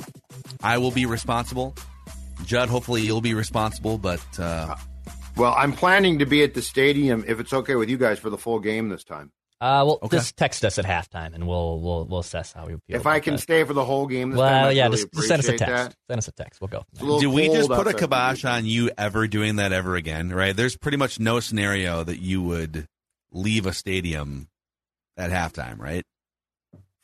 [0.63, 1.75] I will be responsible.
[2.45, 4.75] Judd, hopefully you'll be responsible, but uh,
[5.37, 8.31] Well, I'm planning to be at the stadium if it's okay with you guys for
[8.31, 9.31] the full game this time.
[9.59, 10.19] Uh, well, Okay.
[10.19, 12.81] just text us at halftime, and we'll we'll we'll assess how we feel.
[12.89, 13.41] If I can that.
[13.41, 15.49] stay for the whole game this time, Well, I'd yeah, really just, just send us
[15.49, 15.67] a text.
[15.75, 15.95] that.
[16.11, 16.61] Send us a text.
[16.61, 16.85] We'll go.
[16.93, 17.99] It's a little do we just put a outside.
[17.99, 20.29] kibosh on you ever doing that ever again?
[20.31, 20.55] Right?
[20.55, 22.87] There's pretty much no scenario that you would
[23.33, 24.49] leave a stadium
[25.17, 26.05] at halftime, right?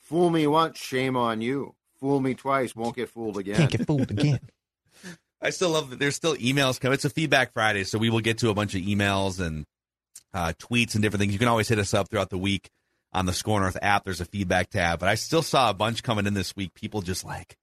[0.00, 1.74] Fool me once, shame on you.
[2.00, 3.56] Fool me twice, won't get fooled again.
[3.56, 4.40] Can't get fooled again.
[5.40, 6.94] I still love that there's still emails coming.
[6.94, 9.64] It's a feedback Friday, so we will get to a bunch of emails and
[10.34, 11.32] uh, tweets and different things.
[11.32, 12.70] You can always hit us up throughout the week
[13.12, 14.04] on the SKOR North app.
[14.04, 16.74] There's a feedback tab, but I still saw a bunch coming in this week.
[16.74, 17.56] People just like,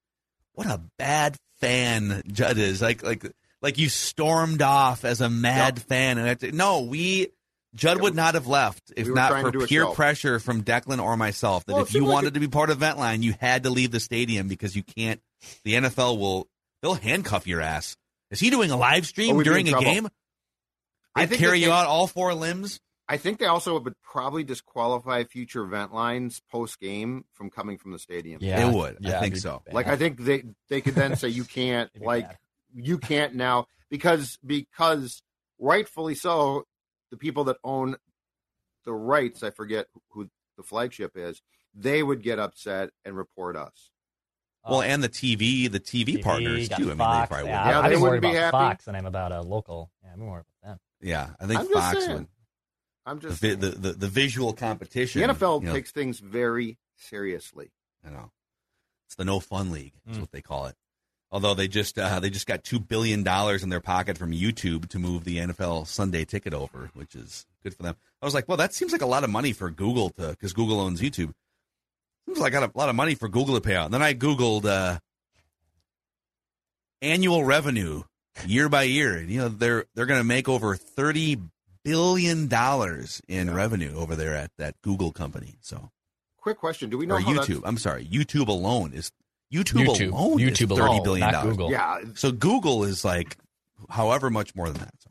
[0.53, 2.81] what a bad fan Judd is.
[2.81, 3.31] Like, like,
[3.61, 5.87] like you stormed off as a mad Yep.
[5.87, 7.27] fan, and I, no, we.
[7.75, 10.39] Judd Yeah, would not have left if we not for to do a peer pressure
[10.39, 11.65] from Declan or myself.
[11.65, 13.69] That Well, if you like wanted it- to be part of Ventline, you had to
[13.69, 15.21] leave the stadium because you can't.
[15.63, 16.47] The NFL will
[16.81, 17.95] they'll handcuff your ass.
[18.31, 19.85] Is he doing a live Oh, stream during in a trouble.
[19.93, 20.07] game?
[21.15, 22.79] I They think carry that you they- out all four limbs.
[23.07, 27.91] I think they also would probably disqualify future event lines post game from coming from
[27.91, 28.39] the stadium.
[28.41, 29.03] Yeah, It would.
[29.05, 29.63] I think so.
[29.65, 29.73] bad.
[29.73, 32.37] Like I think they they could then say you can't like bad.
[32.75, 35.23] you can't now because because
[35.59, 36.65] rightfully so
[37.11, 37.95] the people that own
[38.85, 41.41] the rights I forget who the flagship is
[41.75, 43.91] they would get upset and report us.
[44.67, 46.85] Well, and the TV, the TV, TV, partners got too.
[46.85, 47.71] I mean, they probably yeah, would.
[47.71, 48.51] Yeah, I, they I'm worried wouldn't be about happy.
[48.51, 49.89] Fox than I'm about a local.
[50.03, 50.79] Yeah, I'm more about them.
[51.01, 52.27] Yeah, I think I'm Fox would.
[53.05, 53.59] I'm just vi- saying.
[53.61, 55.21] the, the the visual competition.
[55.21, 57.71] the NFL you know, takes things very seriously.
[58.05, 58.31] I know.
[59.07, 59.93] It's the no fun league.
[60.05, 60.21] That's Mm.
[60.21, 60.75] what they call it.
[61.31, 64.89] Although they just uh, they just got two billion dollars in their pocket from YouTube
[64.89, 67.95] to move the NFL Sunday ticket over, which is good for them.
[68.21, 70.53] I was like, well, that seems like a lot of money for Google to because
[70.53, 71.31] Google owns YouTube.
[72.25, 73.85] Seems like I got a lot of money for Google to pay out.
[73.85, 74.97] And then I googled uh,
[77.01, 78.03] annual revenue
[78.45, 79.15] year by year.
[79.17, 81.37] And, you know, they're they're going to make over thirty
[81.83, 83.53] billion dollars in Yeah.
[83.53, 85.55] revenue over there at that Google company.
[85.61, 85.91] So
[86.37, 87.61] Quick question: Do we know or YouTube.
[87.65, 89.11] I'm sorry, YouTube alone is
[89.53, 90.11] YouTube, YouTube.
[90.11, 91.51] alone YouTube is alone, thirty billion dollars.
[91.51, 91.71] Google.
[91.71, 91.99] Yeah.
[92.15, 93.37] So Google is like
[93.89, 94.93] however much more than that.
[94.99, 95.09] So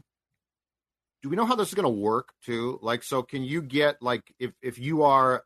[1.23, 2.79] Do we know how this is going to work too?
[2.83, 5.45] Like, so can you get like if if you are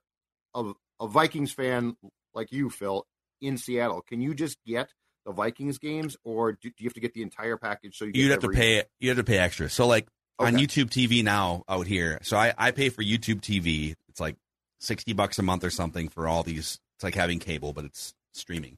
[0.54, 1.96] a a Vikings fan
[2.34, 3.06] like you, Phil,
[3.40, 4.88] in Seattle, can you just get
[5.24, 7.96] the Vikings games, or do, do you have to get the entire package?
[7.96, 9.70] So you you'd have to pay you have to pay extra.
[9.70, 10.06] So like
[10.38, 12.18] on YouTube TV now out here.
[12.22, 13.94] So I, I pay for YouTube TV.
[14.08, 14.36] It's like
[14.80, 16.78] sixty bucks a month or something for all these.
[16.96, 18.76] It's like having cable, but it's streaming.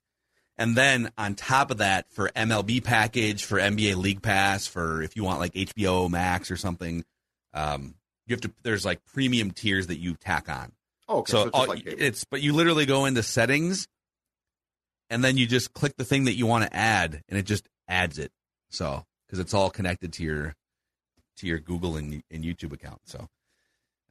[0.56, 5.16] And then on top of that, for MLB package, for NBA League Pass, for if
[5.16, 7.04] you want like HBO Max or something,
[7.52, 7.94] um,
[8.26, 8.52] you have to.
[8.62, 10.72] There's like premium tiers that you tack on.
[11.08, 13.88] Oh, okay, so so, it's, all- like it's but you literally go into settings,
[15.10, 17.68] and then you just click the thing that you want to add, and it just
[17.88, 18.30] adds it.
[18.70, 20.54] So because it's all connected to your
[21.38, 23.00] to your Google and, and YouTube account.
[23.04, 23.28] So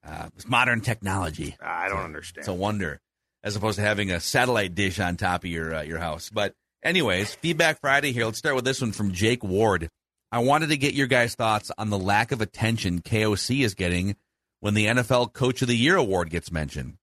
[0.06, 1.56] uh, it's modern technology.
[1.62, 2.42] I don't understand.
[2.42, 3.00] It's a wonder,
[3.44, 6.30] as opposed to having a satellite dish on top of your uh, your house.
[6.30, 6.54] But
[6.84, 8.26] anyways, feedback Friday here.
[8.26, 9.90] Let's start with this one from Jake Ward.
[10.32, 14.16] I wanted to get your guys' thoughts on the lack of attention KOC is getting
[14.62, 16.96] when the NFL Coach of the Year award gets mentioned.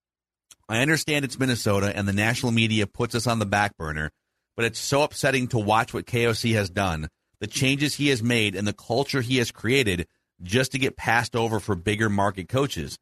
[0.69, 4.11] I understand it's Minnesota and the national media puts us on the back burner,
[4.57, 7.09] but it's so upsetting to watch what KOC has done,
[7.41, 10.07] the changes he has made, and the culture he has created
[10.43, 12.99] just to get passed over for bigger market coaches.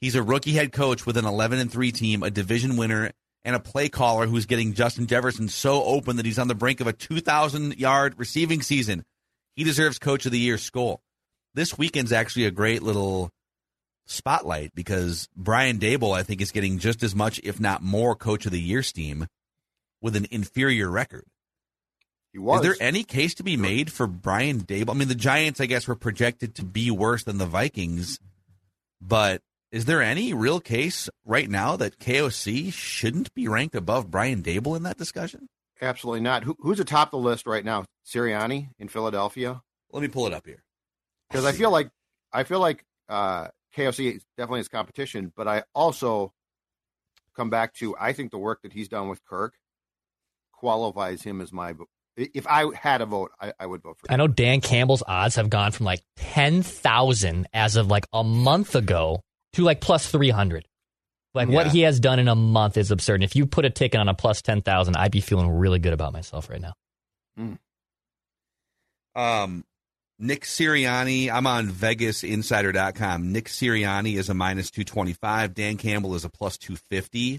[0.00, 3.12] He's a rookie head coach with an 11 and 3 team, a division winner,
[3.44, 6.80] and a play caller who's getting Justin Jefferson so open that he's on the brink
[6.80, 9.04] of a 2,000 yard receiving season.
[9.56, 11.02] He deserves Coach of the Year skull.
[11.54, 13.30] This weekend's actually a great little
[14.06, 18.46] spotlight because Brian Daboll, I think, is getting just as much, if not more, Coach
[18.46, 19.26] of the Year steam
[20.00, 21.24] with an inferior record.
[22.32, 22.64] He was.
[22.64, 24.94] Is there any case to be made for Brian Daboll?
[24.94, 28.20] I mean, the Giants, I guess, were projected to be worse than the Vikings,
[29.00, 34.42] but is there any real case right now that KOC shouldn't be ranked above Brian
[34.42, 35.48] Daboll in that discussion?
[35.80, 36.44] Absolutely not.
[36.44, 37.84] Who, who's atop the list right now?
[38.04, 39.62] Sirianni in Philadelphia.
[39.92, 40.62] Let me pull it up here
[41.28, 41.90] because I feel like
[42.32, 46.32] I feel like uh, KOC definitely is competition, but I also
[47.36, 49.54] come back to I think the work that he's done with Kirk
[50.52, 51.74] qualifies him as my.
[52.16, 54.12] If I had a vote, I, I would vote for.
[54.12, 58.22] I know Dan Campbell's odds have gone from like ten thousand as of like a
[58.22, 59.22] month ago
[59.54, 60.66] to like plus three hundred.
[61.34, 61.54] Like yeah.
[61.54, 63.16] what he has done in a month is absurd.
[63.16, 65.78] And if you put a ticket on a plus ten thousand, I'd be feeling really
[65.78, 66.74] good about myself right now.
[67.38, 67.58] Mm.
[69.14, 69.64] Um,
[70.18, 73.32] Nick Sirianni, I'm on VegasInsider.com.
[73.32, 75.54] Nick Sirianni is a minus 225.
[75.54, 77.38] Dan Campbell is a plus 250.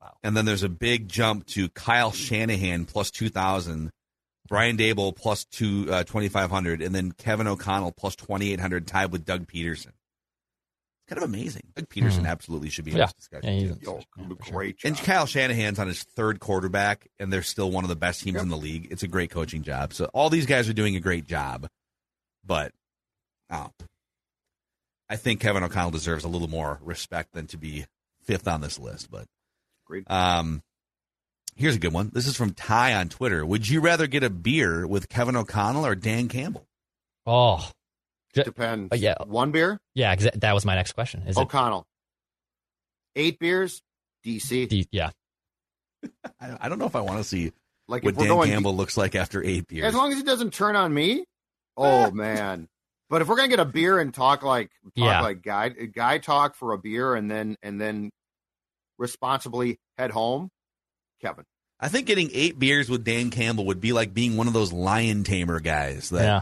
[0.00, 0.12] Wow.
[0.24, 3.90] And then there's a big jump to Kyle Shanahan plus 2,000.
[4.48, 6.82] Brian Daboll plus two, uh, 2,500.
[6.82, 9.92] And then Kevin O'Connell plus 2,800, tied with Doug Pederson.
[11.04, 11.62] It's kind of amazing.
[11.74, 12.26] Doug Pederson mm-hmm.
[12.26, 13.06] absolutely should be in yeah.
[13.06, 13.54] this discussion.
[13.54, 17.84] Yeah, oh, yeah, great And Kyle Shanahan's on his third quarterback, and they're still one
[17.84, 18.42] of the best teams yep.
[18.42, 18.88] in the league.
[18.90, 19.94] It's a great coaching job.
[19.94, 21.66] So all these guys are doing a great job.
[22.44, 22.72] But
[23.50, 23.70] oh,
[25.08, 27.86] I think Kevin O'Connell deserves a little more respect than to be
[28.22, 29.10] fifth on this list.
[29.10, 29.26] But
[29.92, 30.10] Great.
[30.10, 30.62] Um,
[31.54, 32.10] here's a good one.
[32.14, 33.44] This is from Ty on Twitter.
[33.44, 36.66] Would you rather get a beer with Kevin O'Connell or Dan Campbell?
[37.26, 37.68] Oh,
[38.32, 38.92] depends.
[38.92, 39.78] Uh, yeah, one beer.
[39.94, 41.22] Yeah, exa- that was my next question.
[41.26, 41.86] Is O'Connell?
[43.14, 43.20] It...
[43.20, 43.82] Eight beers.
[44.24, 44.68] DC.
[44.68, 45.10] D- yeah.
[46.40, 47.52] I, I don't know if I want to see
[47.88, 49.84] like what Dan Campbell D- looks like after eight beers.
[49.84, 51.24] As long as he doesn't turn on me,
[51.76, 52.68] Oh man.
[53.08, 55.20] But if we're gonna get a beer and talk like talk yeah.
[55.20, 58.10] like guy guy talk for a beer and then and then
[58.98, 60.48] responsibly head home,
[61.20, 61.44] Kevin.
[61.78, 64.72] I think getting eight beers with Dan Campbell would be like being one of those
[64.72, 66.40] lion tamer guys that yeah.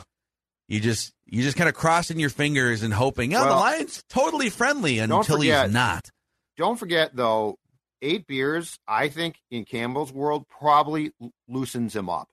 [0.69, 4.03] you just you just kind of crossing your fingers and hoping, oh, well, the lion's
[4.11, 6.11] totally friendly until forget, he's not.
[6.56, 7.59] Don't forget though,
[8.03, 11.12] eight beers, I think in Campbell's world probably
[11.49, 12.29] loosens him up.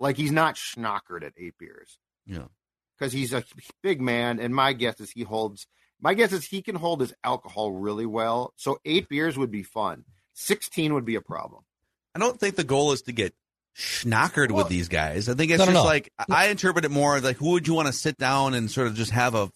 [0.00, 1.98] Like he's not schnockered at eight beers.
[2.26, 2.46] Yeah.
[2.98, 3.44] Because he's a
[3.82, 5.66] big man, and my guess is he holds.
[6.02, 8.52] My guess is he can hold his alcohol really well.
[8.56, 10.04] So eight beers would be fun.
[10.34, 11.62] Sixteen would be a problem.
[12.14, 13.34] I don't think the goal is to get
[13.76, 15.28] schnockered well, with these guys.
[15.28, 15.86] I think it's no, just no, no.
[15.86, 18.86] like I interpret it more like who would you want to sit down and sort
[18.86, 19.50] of just have a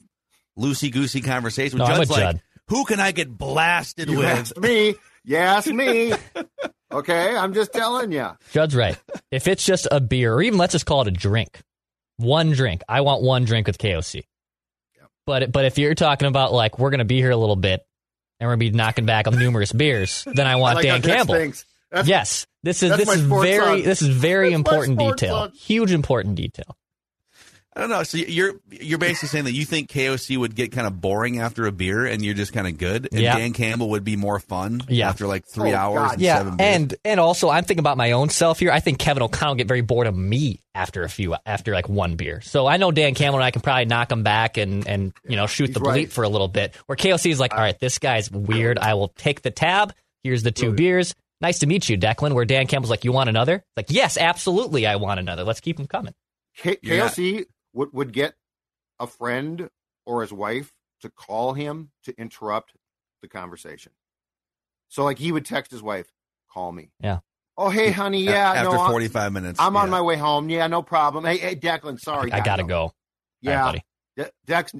[0.58, 1.88] loosey goosey conversation with?
[1.88, 2.42] No, Judd's like, Judd.
[2.68, 4.26] who can I get blasted you with?
[4.26, 4.94] Asked me.
[5.24, 6.14] You asked me.
[6.92, 8.30] Okay, I'm just telling you.
[8.52, 8.96] Judd's right.
[9.32, 11.60] If it's just a beer, or even let's just call it a drink,
[12.18, 12.82] one drink.
[12.88, 14.22] I want one drink with KOC.
[14.96, 15.10] Yep.
[15.26, 17.84] But but if you're talking about like we're gonna be here a little bit
[18.38, 21.02] and we're gonna be knocking back on numerous beers, then I want I like Dan
[21.02, 21.52] Campbell.
[22.04, 25.38] Yes, this is this is very this is very that's important detail.
[25.38, 25.52] Song.
[25.52, 26.76] Huge important detail.
[27.76, 28.04] I don't know.
[28.04, 31.66] So you're you're basically saying that you think KOC would get kind of boring after
[31.66, 33.36] a beer, and you're just kind of good, and yeah.
[33.36, 35.08] Dan Campbell would be more fun yeah.
[35.08, 35.98] after like three oh, hours.
[35.98, 36.12] God.
[36.12, 36.74] And yeah, seven beers.
[36.74, 38.70] and and also I'm thinking about my own self here.
[38.70, 42.14] I think Kevin O'Connell get very bored of me after a few after like one
[42.14, 42.40] beer.
[42.42, 45.34] So I know Dan Campbell and I can probably knock him back and and you
[45.34, 46.06] know shoot He's the right.
[46.06, 46.76] bleep for a little bit.
[46.86, 48.78] Where KOC is like, all right, this guy's weird.
[48.78, 49.92] I will take the tab.
[50.22, 51.12] Here's the two beers.
[51.44, 52.32] Nice to meet you, Declan.
[52.32, 53.62] Where Dan Campbell's like, you want another?
[53.76, 55.44] Like, yes, absolutely, I want another.
[55.44, 56.14] Let's keep them coming.
[56.56, 57.06] K- Yeah.
[57.08, 58.32] KOC would, would get
[58.98, 59.68] a friend
[60.06, 60.72] or his wife
[61.02, 62.72] to call him to interrupt
[63.20, 63.92] the conversation.
[64.88, 66.06] So, like, he would text his wife,
[66.50, 67.18] "Call me." Yeah.
[67.58, 68.22] Oh, hey, honey.
[68.22, 68.52] Yeah.
[68.52, 70.48] after no, I'm- 45 minutes, I'm on my way home.
[70.48, 71.26] Yeah, no problem.
[71.26, 72.00] Hey, hey, Declan.
[72.00, 72.68] Sorry, I, gotta no.
[72.68, 72.92] go.
[73.42, 73.82] Yeah, right, buddy.
[74.16, 74.72] De- Dex,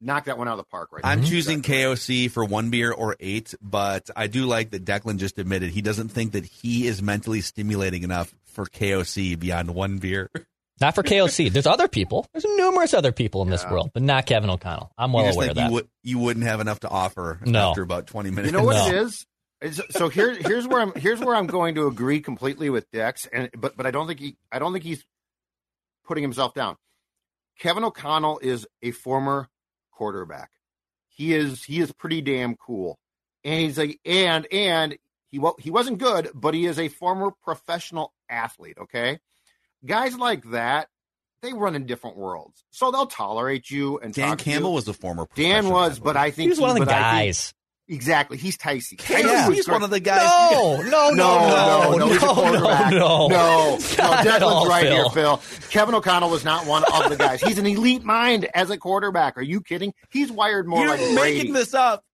[0.00, 1.26] knock that one out of the park right I'm now.
[1.26, 2.26] choosing Exactly.
[2.26, 5.82] KOC for one beer or eight, but I do like that Declan just admitted he
[5.82, 10.30] doesn't think that he is mentally stimulating enough for KOC beyond one beer.
[10.80, 11.50] Not for KOC.
[11.50, 12.26] There's other people.
[12.34, 14.92] There's numerous other people in this world, but not Kevin O'Connell.
[14.98, 15.68] I'm well you just aware of that.
[15.68, 17.70] you, would, you wouldn't have enough to offer No.
[17.70, 18.52] after about 20 minutes.
[18.52, 18.88] You know what No.
[18.88, 19.24] it is?
[19.62, 20.92] It's- so here, here's where I'm.
[20.94, 24.20] Here's where I'm going to agree completely with Dex, and but but I don't think
[24.20, 24.36] he.
[24.52, 25.02] I don't think he's
[26.04, 26.76] putting himself down.
[27.58, 29.48] Kevin O'Connell is a former
[29.96, 30.50] quarterback.
[31.08, 32.98] He is he is pretty damn cool,
[33.44, 34.98] and he's like, and and
[35.30, 38.76] he wa- he wasn't good, but he is a former professional athlete.
[38.78, 39.18] Okay,
[39.84, 40.88] guys like that,
[41.40, 43.98] they run in different worlds, so they'll tolerate you.
[43.98, 44.74] And Dan talk to Campbell you.
[44.74, 45.26] was a former.
[45.34, 46.04] Dan was, athlete.
[46.04, 47.54] but I think He was one of the but I think- guys.
[47.88, 49.00] Exactly, he's Ticey.
[49.00, 49.74] Hey, Ticey he's great.
[49.74, 50.28] one of the guys.
[50.52, 53.78] No, no, no, No, no, no, he's no, no, no, no.
[53.98, 54.94] Not at Declan's right Phil.
[54.94, 55.42] here, Phil.
[55.70, 57.40] Kevin O'Connell was not one of the guys.
[57.40, 59.36] He's an elite mind as a quarterback.
[59.36, 59.92] Are you kidding?
[60.10, 62.04] He's wired more You're like making this up.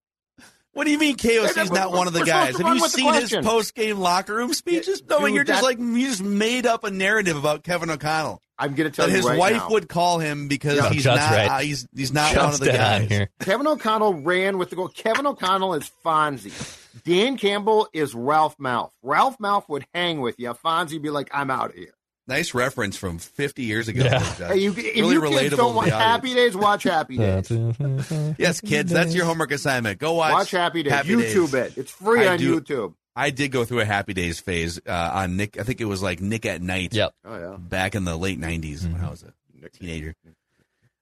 [0.73, 2.57] What do you mean KOC's Hey, not one of the guys?
[2.59, 5.03] Have you seen his post game locker room speeches?
[5.09, 8.41] Yeah, no, dude, you're just like you just made up a narrative about Kevin O'Connell.
[8.59, 9.71] I'm going to tell That you his right wife now.
[9.71, 10.89] would call him because Yeah.
[10.91, 11.49] he's not right.
[11.51, 13.09] uh, he's he's not Jump's one of the dead guys.
[13.11, 13.31] here.
[13.41, 14.89] Kevin O'Connell ran with the goal.
[14.89, 16.79] Kevin O'Connell is Fonzie.
[17.05, 18.91] Dan Campbell is Ralph Malph.
[19.03, 20.51] Ralph Malph would hang with you.
[20.55, 21.93] Fonzie would be like, I'm out of here.
[22.29, 24.05] Nice reference from 50 years ago.
[24.05, 24.21] Yeah.
[24.21, 25.89] Hey, you, if really you relatable kids to don't want.
[25.91, 27.51] Happy Days, watch Happy Days.
[28.39, 29.99] Yes, kids, that's your homework assignment.
[29.99, 30.93] Go watch, watch Happy Days.
[30.93, 31.73] YouTube Days.
[31.77, 31.79] it.
[31.79, 32.95] It's free I on do- YouTube.
[33.17, 35.59] I did go through a Happy Days phase uh, on Nick.
[35.59, 36.95] I think it was like Nick at Night.
[36.95, 37.13] Yep.
[37.27, 37.57] Oh, yeah.
[37.59, 39.05] back in the late 90s when Mm-hmm.
[39.05, 40.15] I was a teenager.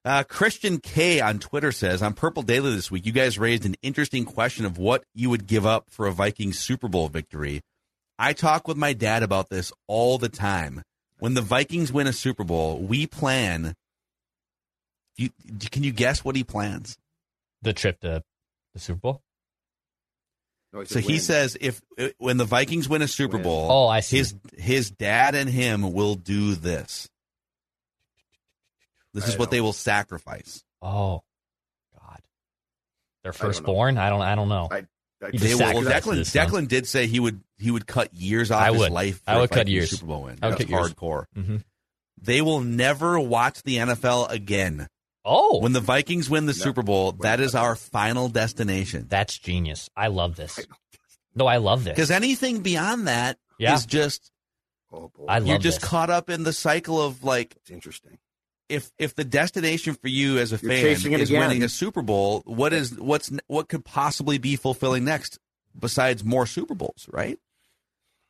[0.03, 3.75] Uh, Christian K on Twitter says on Purple Daily this week, you guys raised an
[3.83, 7.61] interesting question of what you would give up for a Vikings Super Bowl victory.
[8.17, 10.81] I talk with my dad about this all the time.
[11.21, 13.75] When the Vikings win a Super Bowl, we plan.
[15.17, 15.29] You,
[15.69, 16.97] can you guess what he plans?
[17.61, 18.23] The trip to
[18.73, 19.21] the Super Bowl.
[20.73, 21.19] No, So he win.
[21.19, 23.43] says if uh, when the Vikings win a Super Win.
[23.43, 24.17] Bowl, Oh, I see.
[24.17, 27.07] his his dad and him will do this.
[29.13, 30.63] This I is what don't- they will sacrifice.
[30.81, 31.21] Oh,
[31.99, 32.19] God.
[33.23, 33.47] Their I don't know.
[33.47, 33.97] firstborn?
[33.99, 34.21] I don't.
[34.21, 34.69] I don't know.
[34.71, 34.85] I- I He
[35.33, 36.19] They will, well, Declan.
[36.21, 38.91] Declan did say he would he would cut years off I his would.
[38.91, 39.21] life.
[39.23, 39.91] For I a would cut years.
[39.91, 40.39] Super Bowl win.
[40.41, 40.93] I would That's cut years.
[40.93, 41.25] hardcore.
[41.35, 41.57] hmm
[42.21, 44.87] They will never watch the NFL again.
[45.23, 46.57] Oh, When the Vikings win the No.
[46.57, 49.05] Super Bowl, that is our final destination.
[49.07, 49.87] that's genius.
[49.95, 50.59] I love this.
[51.35, 51.93] No, I love this.
[51.93, 53.77] Because anything beyond that is Yeah.
[53.87, 54.31] just
[54.91, 55.25] Oh, boy.
[55.29, 55.89] I love you're just this.
[55.89, 58.17] caught up in the cycle of like it's interesting.
[58.71, 60.85] If if the destination for you as a You're fan
[61.19, 61.39] is again.
[61.41, 65.37] winning a Super Bowl, what is what's what could possibly be fulfilling next
[65.77, 67.37] besides more Super Bowls, right?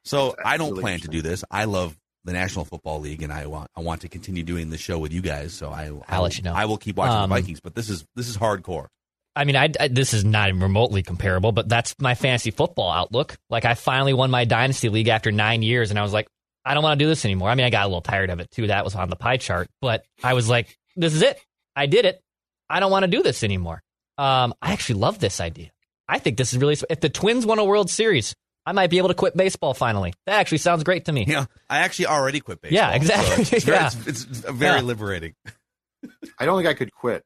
[0.03, 1.43] So I don't plan to do this.
[1.51, 4.77] I love the National Football League, and I want I want to continue doing the
[4.77, 5.53] show with you guys.
[5.53, 6.53] So I I, I'll let you know.
[6.53, 8.87] I will keep watching Um, the Vikings, but this is this is hardcore.
[9.35, 13.37] I mean, I, I- this is not remotely comparable, but that's my fantasy football outlook.
[13.49, 16.27] Like, I finally won my dynasty league after nine years, and I was like,
[16.63, 17.49] I don't want to do this anymore.
[17.49, 18.67] I mean, I got a little tired of it too.
[18.67, 21.39] That was on the pie chart, but I was like, this is it.
[21.75, 22.21] I did it.
[22.69, 23.81] I don't want to do this anymore.
[24.17, 25.71] Um, I actually love this idea.
[26.07, 26.77] I think this is really.
[26.89, 30.13] If the Twins won a World Series, I might be able to quit baseball finally.
[30.27, 31.25] That actually sounds great to me.
[31.27, 32.75] Yeah, I actually already quit baseball.
[32.75, 33.43] Yeah, exactly.
[33.45, 33.89] so it's, very, Yeah.
[34.05, 34.81] it's, it's very Yeah.
[34.85, 35.33] liberating.
[36.39, 37.23] I don't think I could quit.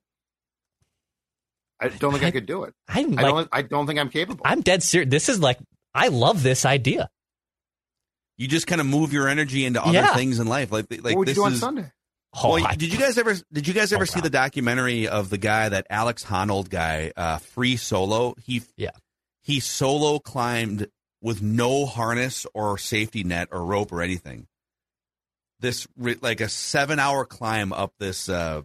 [1.80, 2.74] I don't think I could do it.
[2.88, 3.50] I'm I like, don't.
[3.52, 4.42] I don't think I'm capable.
[4.46, 5.10] I'm dead serious.
[5.10, 5.60] This is like,
[5.94, 7.10] I love this idea.
[8.38, 10.14] You just kind of move your energy into other Yeah.
[10.14, 11.60] things in life, like like what would you this do on is.
[11.60, 11.92] Sunday?
[12.38, 14.24] Oh, well, I- did you guys ever did you guys ever Oh, see wow.
[14.24, 18.36] the documentary of the guy that Alex Honnold guy, uh, free solo?
[18.44, 18.90] He Yeah.
[19.42, 20.88] he solo climbed
[21.22, 24.48] with no harness or safety net or rope or anything.
[25.62, 28.64] This like a seven hour climb up this uh,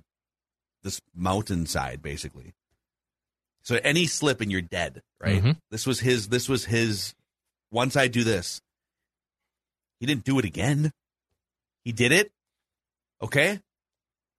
[0.83, 2.55] this mountainside, basically.
[3.63, 5.43] So any slip and you're dead, right?
[5.43, 5.59] Mhm.
[5.71, 6.29] This was his.
[6.29, 7.15] This was his.
[7.71, 8.61] Once I do this,
[10.01, 10.93] he didn't do it again.
[11.85, 12.33] He did it.
[13.23, 13.61] Okay.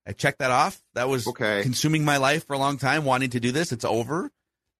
[0.05, 0.81] I checked that off.
[0.95, 1.61] That was Okay.
[1.61, 3.71] consuming my life for a long time, wanting to do this.
[3.71, 4.31] It's over.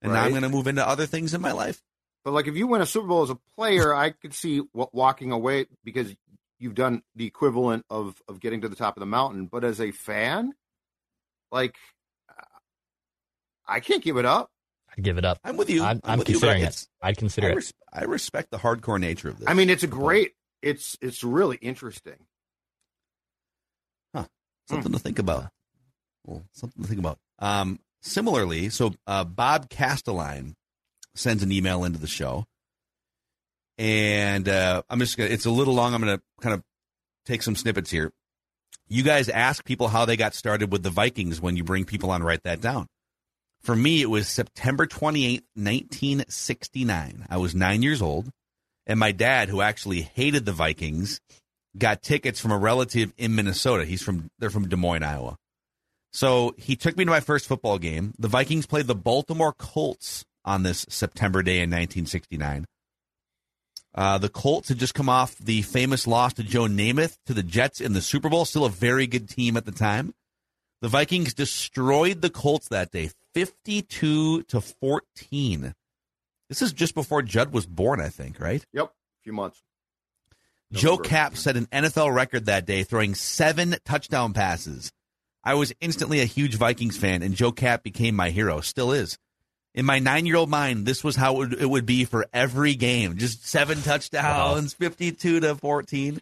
[0.02, 1.80] And now I'm going to move into other things in my life.
[2.26, 4.90] But like, if you win a Super Bowl as a player, I could see w-
[4.92, 6.14] walking away because
[6.60, 9.46] you've done the equivalent of of getting to the top of the mountain.
[9.46, 10.54] But as a fan,
[11.52, 11.76] like,
[13.68, 14.50] I can't give it up.
[14.98, 15.40] I'd give it up.
[15.44, 15.84] I'm with you.
[15.84, 16.88] I'm, I'm with you, but considering it.
[17.02, 17.72] I'd consider I, it.
[17.94, 19.48] I respect the hardcore nature of this.
[19.48, 20.34] I mean, it's a great.
[20.62, 22.18] It's it's really interesting.
[24.14, 24.26] Huh.
[24.70, 25.50] Something to think about.
[26.26, 27.18] Well, something to think about.
[27.40, 30.56] Um, similarly, so uh, Bob Castelline
[31.16, 32.46] sends an email into the show,
[33.78, 35.30] and uh, I'm just gonna.
[35.30, 35.94] It's a little long.
[35.94, 36.64] I'm gonna kind of
[37.26, 38.12] take some snippets here.
[38.88, 42.12] You guys ask people how they got started with the Vikings when you bring people
[42.12, 42.24] on.
[42.24, 42.88] Write that down.
[43.62, 47.26] For me, it was September 28th, 1969.
[47.30, 48.32] I was nine years old,
[48.88, 51.20] and my dad, who actually hated the Vikings,
[51.78, 53.86] got tickets from a relative in Minnesota.
[53.86, 55.38] He's from they're from Des Moines, Iowa.
[56.14, 58.14] So he took me to my first football game.
[58.20, 62.66] The Vikings played the Baltimore Colts on this September day in 1969.
[63.94, 67.44] Uh, the Colts had just come off the famous loss to Joe Namath to the
[67.44, 68.46] Jets in the Super Bowl.
[68.46, 70.14] Still a very good team at the time.
[70.82, 75.74] The Vikings destroyed the Colts that day, 52 to 14.
[76.52, 78.62] This is just before Judd was born, I think, right?
[78.74, 79.64] Yep, a few months.
[80.74, 81.08] Joe November.
[81.08, 84.92] Kapp set an NFL record that day, throwing seven touchdown passes.
[85.46, 88.60] I was instantly a huge Vikings fan, and Joe Kapp became my hero.
[88.60, 89.18] Still is.
[89.74, 93.16] In my nine-year-old mind, this was how it would, it would be for every game.
[93.18, 96.20] Just seven touchdowns, fifty-two to fourteen.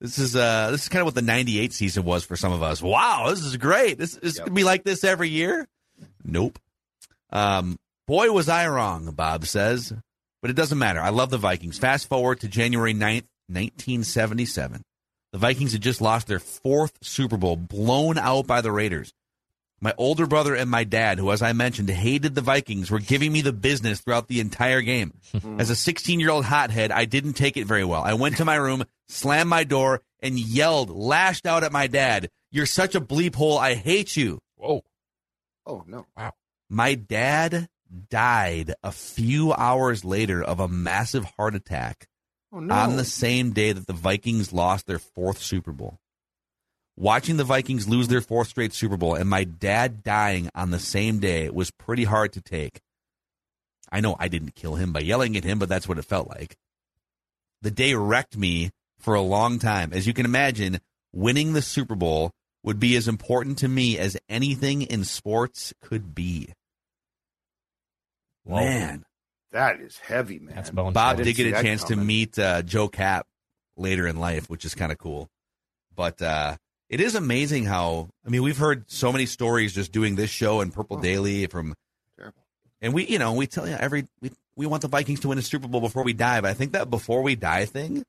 [0.00, 2.60] This is uh, this is kind of what the '98 season was for some of
[2.64, 2.82] us.
[2.82, 3.98] Wow, this is great.
[3.98, 4.46] This is Yep.
[4.46, 5.68] gonna be like this every year.
[6.24, 6.58] Nope.
[7.30, 7.78] Um,
[8.08, 9.12] boy, was I wrong.
[9.12, 9.92] Bob says,
[10.40, 11.00] but it doesn't matter.
[11.00, 11.78] I love the Vikings.
[11.78, 14.82] Fast forward to January 9th, 1977.
[15.32, 19.12] The Vikings had just lost their fourth Super Bowl, blown out by the Raiders.
[19.80, 23.30] My older brother and my dad, who, as I mentioned, hated the Vikings, were giving
[23.30, 25.12] me the business throughout the entire game.
[25.58, 28.02] As a 16 year old hothead, I didn't take it very well.
[28.02, 32.28] I went to my room, slammed my door, and yelled, lashed out at my dad,
[32.50, 33.56] You're such a bleep hole.
[33.56, 34.40] I hate you.
[34.56, 34.82] Whoa.
[35.64, 36.06] Oh no!
[36.16, 36.32] Wow.
[36.68, 37.68] My dad
[38.10, 42.06] died a few hours later of a massive heart attack
[42.52, 42.74] Oh no!
[42.74, 45.98] on the same day that the Vikings lost their fourth Super Bowl.
[46.96, 50.78] Watching the Vikings lose their fourth straight Super Bowl and my dad dying on the
[50.80, 52.80] same day was pretty hard to take.
[53.90, 56.28] I know I didn't kill him by yelling at him, but that's what it felt
[56.28, 56.56] like.
[57.62, 59.92] The day wrecked me for a long time.
[59.92, 60.80] As you can imagine,
[61.12, 62.32] winning the Super Bowl
[62.64, 66.52] would be as important to me as anything in sports could be.
[68.48, 68.60] Whoa.
[68.60, 69.04] Man,
[69.52, 70.54] that is heavy, man.
[70.56, 70.92] That's bone.
[70.94, 73.26] Bob didn't get a that chance to meet uh, Joe Kapp
[73.76, 75.28] later in life, which is kind of cool.
[75.94, 76.56] But uh,
[76.88, 80.60] it is amazing how I mean we've heard so many stories just doing this show
[80.60, 81.02] and Purple Oh.
[81.02, 81.74] Daily from,
[82.16, 82.42] Terrible.
[82.80, 85.38] and we you know we tell you every we we want the Vikings to win
[85.38, 88.04] a Super Bowl before we die, but I think that before we die thing,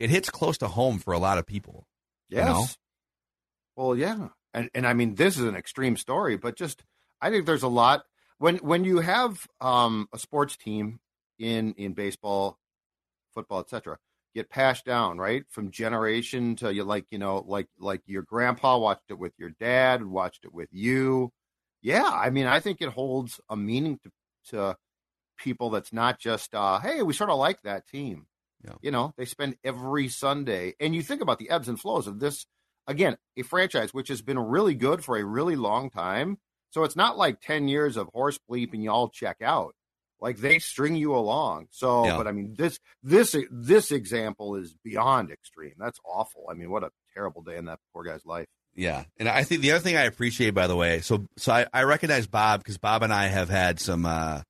[0.00, 1.86] it hits close to home for a lot of people.
[2.30, 2.46] Yes.
[2.46, 2.66] know?
[3.76, 6.82] Well, yeah, and and I mean this is an extreme story, but just
[7.20, 8.04] I think there's a lot
[8.38, 11.00] when when you have um, a sports team
[11.38, 12.58] in in baseball,
[13.34, 13.98] football, etc.
[14.34, 18.78] Get passed down right from generation to you like you know like like your grandpa
[18.78, 21.32] watched it with your dad, watched it with you.
[21.82, 24.10] Yeah, I mean I think it holds a meaning to
[24.50, 24.76] to
[25.36, 28.26] people that's not just uh, hey we sort of like that team.
[28.64, 28.74] Yeah.
[28.82, 32.20] You know they spend every Sunday, and you think about the ebbs and flows of
[32.20, 32.46] this
[32.86, 36.38] again, a franchise which has been really good for a really long time.
[36.70, 39.74] So it's not like 10 years of horse bleep and you all check out.
[40.20, 41.68] Like they string you along.
[41.70, 42.16] So, Yeah.
[42.16, 45.74] but I mean, this, this, this example is beyond extreme.
[45.78, 46.46] That's awful.
[46.50, 48.46] I mean, what a terrible day in that poor guy's life.
[48.74, 51.66] Yeah, and I think the other thing I appreciate, by the way, so so I,
[51.72, 54.42] I recognize Bob because Bob and I have had some uh,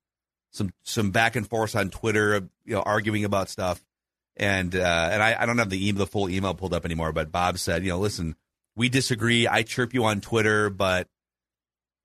[0.51, 3.83] some some back and forth on Twitter, you know, arguing about stuff,
[4.37, 7.11] and uh, and I, I don't have the email, the full email pulled up anymore,
[7.11, 8.35] but Bob said, you know, listen,
[8.75, 9.47] we disagree.
[9.47, 11.07] I chirp you on Twitter, but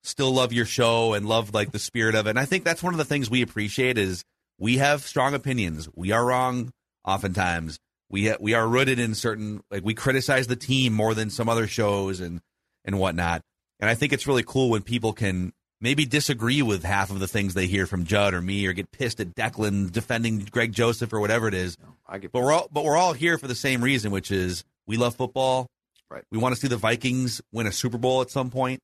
[0.05, 2.31] still love your show and love like the spirit of it.
[2.31, 4.23] And I think that's one of the things we appreciate is
[4.59, 5.89] we have strong opinions.
[5.95, 6.73] We are wrong
[7.05, 7.79] oftentimes.
[8.11, 11.49] We ha- we are rooted in certain like we criticize the team more than some
[11.49, 12.41] other shows and
[12.85, 13.41] and whatnot.
[13.81, 17.27] And I think it's really cool when people can maybe disagree with half of the
[17.27, 21.13] things they hear from Judd or me, or get pissed at Declan defending Greg Joseph
[21.13, 21.77] or whatever it is.
[22.07, 24.65] I get, But we're all but we're all here for the same reason, which is
[24.87, 25.67] we love football.
[26.11, 26.25] Right.
[26.31, 28.81] We want to see the Vikings win a Super Bowl at some point.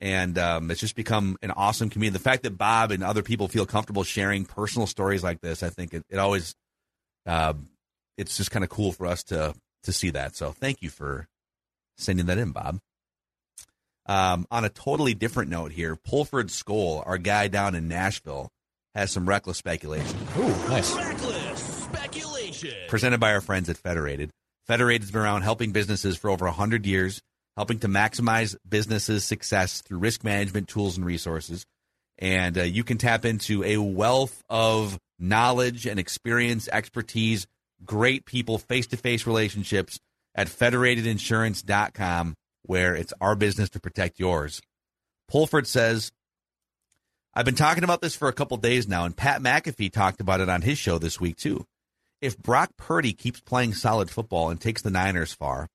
[0.00, 2.16] And um, it's just become an awesome community.
[2.18, 5.68] The fact that Bob and other people feel comfortable sharing personal stories like this, I
[5.68, 6.54] think it, it always,
[7.26, 7.52] uh,
[8.16, 10.36] it's just kind of cool for us to to see that.
[10.36, 11.28] So thank you for
[11.96, 12.80] sending that in, Bob.
[14.06, 18.50] Um, on a totally different note here, Pulford Skoll, our guy down in Nashville,
[18.94, 20.94] has some reckless speculation Ooh, nice.
[20.96, 22.74] Reckless speculation.
[22.88, 24.30] presented by our friends at Federated.
[24.66, 27.22] Federated's been around helping businesses for over 100 years,
[27.56, 31.64] helping to maximize businesses' success through risk management tools and resources.
[32.18, 37.46] And uh, you can tap into a wealth of knowledge and experience, expertise,
[37.84, 39.98] great people, face to face relationships
[40.34, 44.60] at federatedinsurance.com, where it's our business to protect yours.
[45.28, 46.12] Pulford says,
[47.34, 50.40] I've been talking about this for a couple days now, and Pat McAfee talked about
[50.40, 51.64] it on his show this week, too.
[52.20, 55.68] If Brock Purdy keeps playing solid football and takes the Niners far,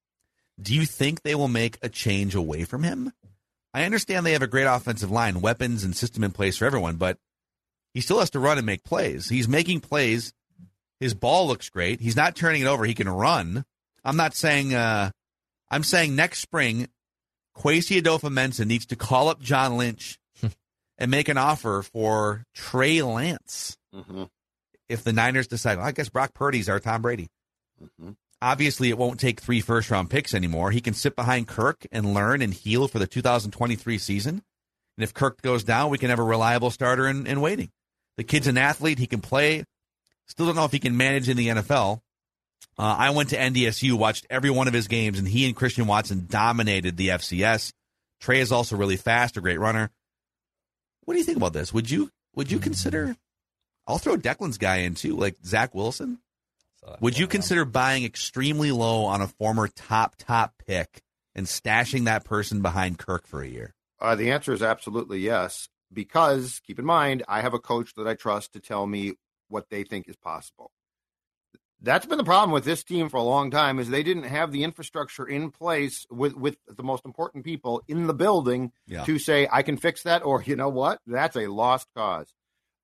[0.61, 3.11] do you think they will make a change away from him?
[3.73, 6.95] I understand they have a great offensive line, weapons, and system in place for everyone,
[6.95, 7.17] but
[7.93, 9.27] he still has to run and make plays.
[9.29, 10.33] He's making plays.
[10.99, 11.99] His ball looks great.
[11.99, 12.85] He's not turning it over.
[12.85, 13.65] He can run.
[14.03, 14.73] I'm not saying.
[14.73, 15.11] Uh,
[15.69, 16.87] I'm saying next spring,
[17.57, 20.17] Kwesi Adofo-Mensah needs to call up John Lynch
[20.97, 24.23] and make an offer for Trey Lance hmm
[24.87, 27.27] if the Niners decide, well, I guess Brock Purdy's our Tom Brady.
[27.99, 28.11] hmm
[28.45, 30.69] Obviously, it won't take three first round picks anymore.
[30.69, 34.43] He can sit behind Kirk and learn and heal for the 2023 season.
[34.97, 37.71] And if Kirk goes down, we can have a reliable starter in, in waiting.
[38.17, 38.99] The kid's an athlete.
[38.99, 39.63] He can play.
[40.27, 42.01] Still don't know if he can manage in the NFL.
[42.77, 45.87] Uh, I went to NDSU, watched every one of his games, and he and Christian
[45.87, 47.73] Watson dominated the FCS.
[48.19, 49.89] Trey is also really fast, a great runner.
[51.05, 51.73] What do you think about this?
[51.73, 53.15] Would you would you consider?
[53.87, 56.19] I'll throw Declan's guy in too, like Zach Wilson.
[56.99, 61.01] Would you consider buying extremely low on a former top top pick
[61.33, 63.75] and stashing that person behind Kirk for a year?
[63.99, 65.69] Uh, the answer is absolutely yes.
[65.93, 69.13] Because keep in mind, I have a coach that I trust to tell me
[69.47, 70.71] what they think is possible.
[71.81, 74.51] That's been the problem with this team for a long time is they didn't have
[74.51, 79.03] the infrastructure in place with with the most important people in the building Yeah.
[79.05, 82.33] to say I can fix that or you know what that's a lost cause.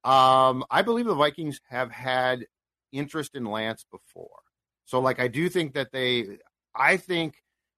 [0.03, 2.45] Um, I believe the Vikings have had
[2.91, 4.39] interest in Lance before,
[4.85, 6.37] so like I do think that they.
[6.75, 7.35] I think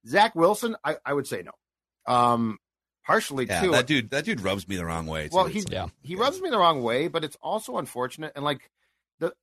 [0.07, 0.75] Zach Wilson.
[0.83, 2.13] I, I would say no.
[2.13, 2.57] Um,
[3.05, 3.71] partially Yeah, too.
[3.71, 5.29] that dude that dude rubs me the wrong way.
[5.29, 5.35] too.
[5.35, 5.87] Well, he Yeah.
[6.01, 8.33] he rubs me the wrong way, but it's also unfortunate.
[8.35, 8.69] And like
[9.19, 9.33] the,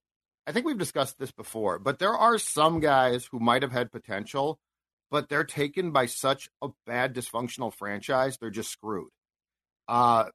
[0.47, 3.91] I think we've discussed this before, but there are some guys who might have had
[3.91, 4.59] potential,
[5.11, 9.11] but they're taken by such a bad dysfunctional franchise, they're just screwed.
[9.89, 10.27] Uh,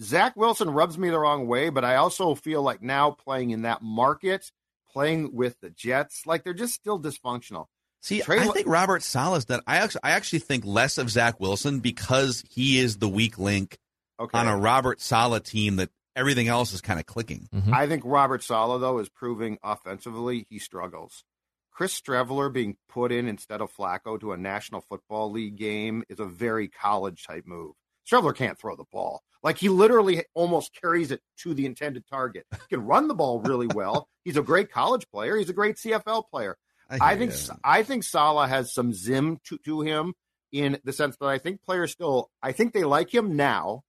[0.00, 3.62] Zach Wilson rubs me the wrong way, but I also feel like now playing in
[3.62, 4.50] that market,
[4.94, 7.66] playing with the Jets, like they're just still dysfunctional.
[8.00, 11.40] See, Trey I think Robert Saleh's that I actually I actually think less of Zach
[11.40, 13.78] Wilson because he is the weak link
[14.20, 14.38] Okay.
[14.38, 17.48] on a Robert Saleh team that everything else is kind of clicking.
[17.52, 17.74] Mm-hmm.
[17.74, 21.24] I think Robert Saleh, though, is proving offensively he struggles.
[21.72, 26.20] Chris Streveler being put in instead of Flacco to a National Football League game is
[26.20, 27.72] a very college type move.
[28.06, 29.22] Streveler can't throw the ball.
[29.42, 32.46] Like he literally almost carries it to the intended target.
[32.52, 34.08] He can run the ball really well.
[34.24, 35.36] He's a great college player.
[35.36, 36.56] He's a great CFL player.
[36.88, 37.58] I hear think.
[37.62, 40.14] I think Saleh has some zim to, to him
[40.52, 43.82] in the sense that I think players still I think they like him now,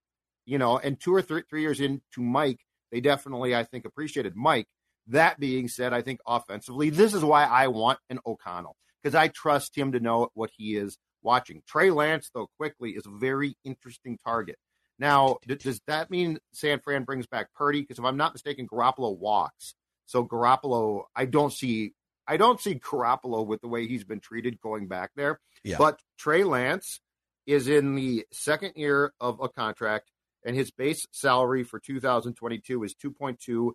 [0.45, 2.59] you know, and two or three three years into Mike,
[2.91, 4.67] they definitely I think appreciated Mike.
[5.07, 9.27] That being said, I think offensively, this is why I want an O'Connell because I
[9.27, 11.61] trust him to know what he is watching.
[11.67, 14.57] Trey Lance, though, quickly is a very interesting target.
[14.97, 17.81] Now, d- does that mean San Fran brings back Purdy?
[17.81, 19.75] Because if I'm not mistaken, Garoppolo walks.
[20.05, 21.93] So Garoppolo, I don't see,
[22.27, 25.39] I don't see Garoppolo with the way he's been treated going back there.
[25.63, 25.77] Yeah.
[25.77, 27.01] But Trey Lance
[27.45, 30.11] is in the second year of a contract,
[30.45, 33.71] and his base salary for 2022 is 2.2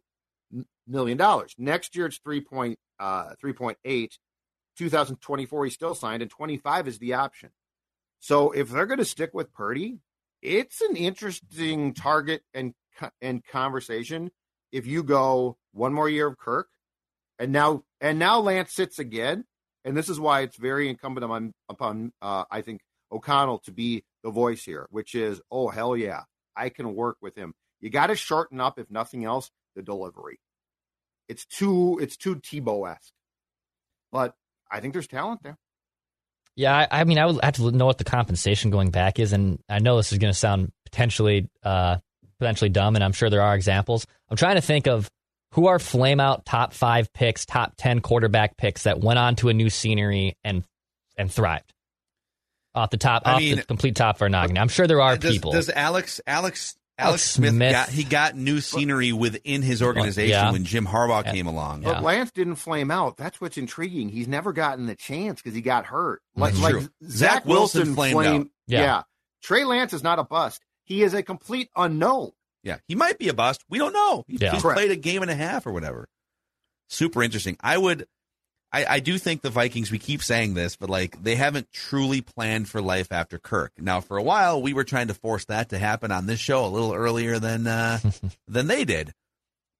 [0.86, 1.54] million dollars.
[1.58, 2.44] Next year, it's 3.
[2.98, 4.08] Uh, 3.8.
[4.80, 7.50] 2024, he's still signed, and 25 is the option.
[8.18, 9.98] So if they're going to stick with Purdy,
[10.40, 12.72] it's an interesting target and
[13.20, 14.30] and conversation.
[14.72, 16.68] If you go one more year of Kirk,
[17.38, 19.44] and now and now Lance sits again,
[19.84, 22.80] and this is why it's very incumbent upon upon uh, I think
[23.12, 26.22] O'Connell to be the voice here, which is oh hell yeah,
[26.56, 27.52] I can work with him.
[27.80, 30.40] You got to shorten up, if nothing else, the delivery.
[31.28, 33.12] It's too it's too Tebow esque,
[34.10, 34.34] but
[34.70, 35.56] I think there's talent there.
[36.56, 39.32] Yeah, I, I mean, I would have to know what the compensation going back is,
[39.32, 41.98] and I know this is going to sound potentially uh,
[42.38, 44.06] potentially dumb, and I'm sure there are examples.
[44.28, 45.10] I'm trying to think of
[45.52, 49.48] who are flame out top five picks, top ten quarterback picks that went on to
[49.48, 50.64] a new scenery and
[51.16, 51.72] and thrived
[52.74, 54.58] off the top, I off mean- the complete top of our noggin.
[54.58, 55.52] I'm sure there are does, people.
[55.52, 57.72] Does Alex Alex Alex Alex Smith, Smith.
[57.72, 60.52] got he got new scenery within his organization Yeah.
[60.52, 61.32] when Jim Harbaugh Yeah.
[61.32, 61.82] came along.
[61.82, 61.94] Yeah.
[61.94, 63.16] But Lance didn't flame out.
[63.16, 64.08] That's what's intriguing.
[64.10, 66.22] He's never gotten the chance because he got hurt.
[66.36, 66.80] Like, That's like true.
[67.04, 68.44] Zach, Zach Wilson Wilson, flamed flamed.
[68.46, 68.50] out.
[68.66, 68.80] Yeah.
[68.80, 69.02] Yeah.
[69.42, 70.62] Trey Lance is not a bust.
[70.84, 72.32] He is a complete unknown.
[72.62, 73.64] Yeah, he might be a bust.
[73.70, 74.24] We don't know.
[74.28, 74.52] He Yeah.
[74.52, 76.08] just played a game and a half or whatever.
[76.88, 77.56] Super interesting.
[77.60, 78.06] I would,
[78.72, 79.90] I, I do think the Vikings.
[79.90, 83.72] We keep saying this, but like they haven't truly planned for life after Kirk.
[83.78, 86.64] Now, for a while, we were trying to force that to happen on this show
[86.64, 87.98] a little earlier than uh,
[88.48, 89.12] than they did.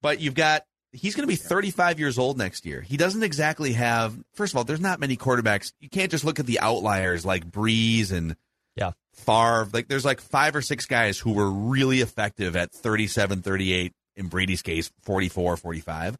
[0.01, 2.81] But you've got he's going to be 35 years old next year.
[2.81, 4.13] He doesn't exactly have.
[4.33, 5.71] First of all, there's not many quarterbacks.
[5.79, 8.35] You can't just look at the outliers like Brees and
[8.75, 8.91] Yeah.
[9.13, 9.69] Favre.
[9.71, 13.93] Like there's like five or six guys who were really effective at 37, 38.
[14.17, 16.17] In Brady's case, 44, 45.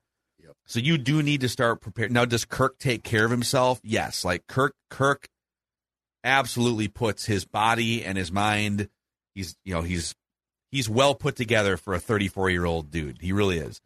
[0.65, 2.13] So you do need to start preparing.
[2.13, 3.79] Now, does Kirk take care of himself?
[3.83, 4.23] Yes.
[4.23, 5.27] Like Kirk, Kirk
[6.23, 8.89] absolutely puts his body and his mind.
[9.35, 10.15] He's you know he's
[10.71, 13.17] he's well put together for a 34 year old dude.
[13.21, 13.81] He really is.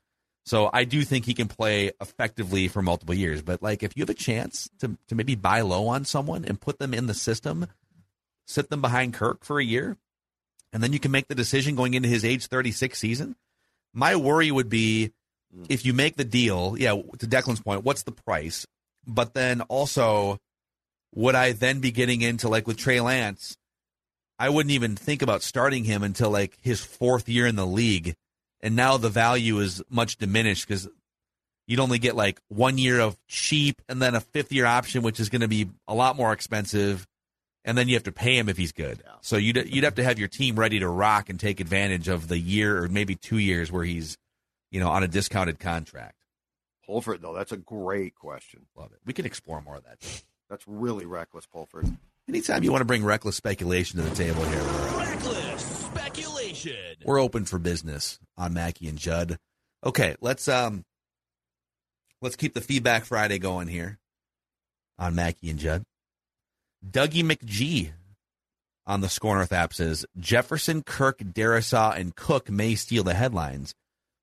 [0.45, 3.41] So I do think he can play effectively for multiple years.
[3.41, 6.61] But like if you have a chance to to maybe buy low on someone and
[6.61, 7.67] put them in the system,
[8.45, 9.97] sit them behind Kirk for a year,
[10.71, 13.35] and then you can make the decision going into his age 36 season.
[13.93, 15.13] My worry would be
[15.53, 15.65] Mm.
[15.69, 18.65] if you make the deal, yeah, to Declan's point, what's the price?
[19.05, 20.37] But then also,
[21.13, 23.57] would I then be getting into like with Trey Lance?
[24.37, 28.15] I wouldn't even think about starting him until like his fourth year in the league,
[28.61, 30.89] and now the value is much diminished because
[31.67, 35.19] you'd only get like one year of cheap and then a fifth year option, which
[35.19, 37.07] is going to be a lot more expensive.
[37.63, 39.01] And then you have to pay him if he's good.
[39.03, 39.13] Yeah.
[39.21, 42.27] So you'd you'd have to have your team ready to rock and take advantage of
[42.27, 44.17] the year or maybe two years where he's,
[44.75, 46.17] you know, on a discounted contract.
[46.85, 48.65] Pulford, though, that's a great question.
[48.75, 48.99] Love it.
[49.05, 50.23] We can explore more of that.
[50.49, 51.87] That's really reckless, Pulford.
[52.27, 54.61] Anytime you want to bring reckless speculation to the table here,
[54.97, 56.75] reckless speculation.
[57.05, 59.37] We're open for business on Mackey and Judd.
[59.81, 60.83] Okay, let's um
[62.21, 63.97] let's keep the feedback Friday going here
[64.99, 65.83] on Mackey and Judd.
[66.85, 67.91] Dougie McGee
[68.85, 73.73] on the SKOR North app says Jefferson, Kirk, Darrisaw, and Cook may steal the headlines,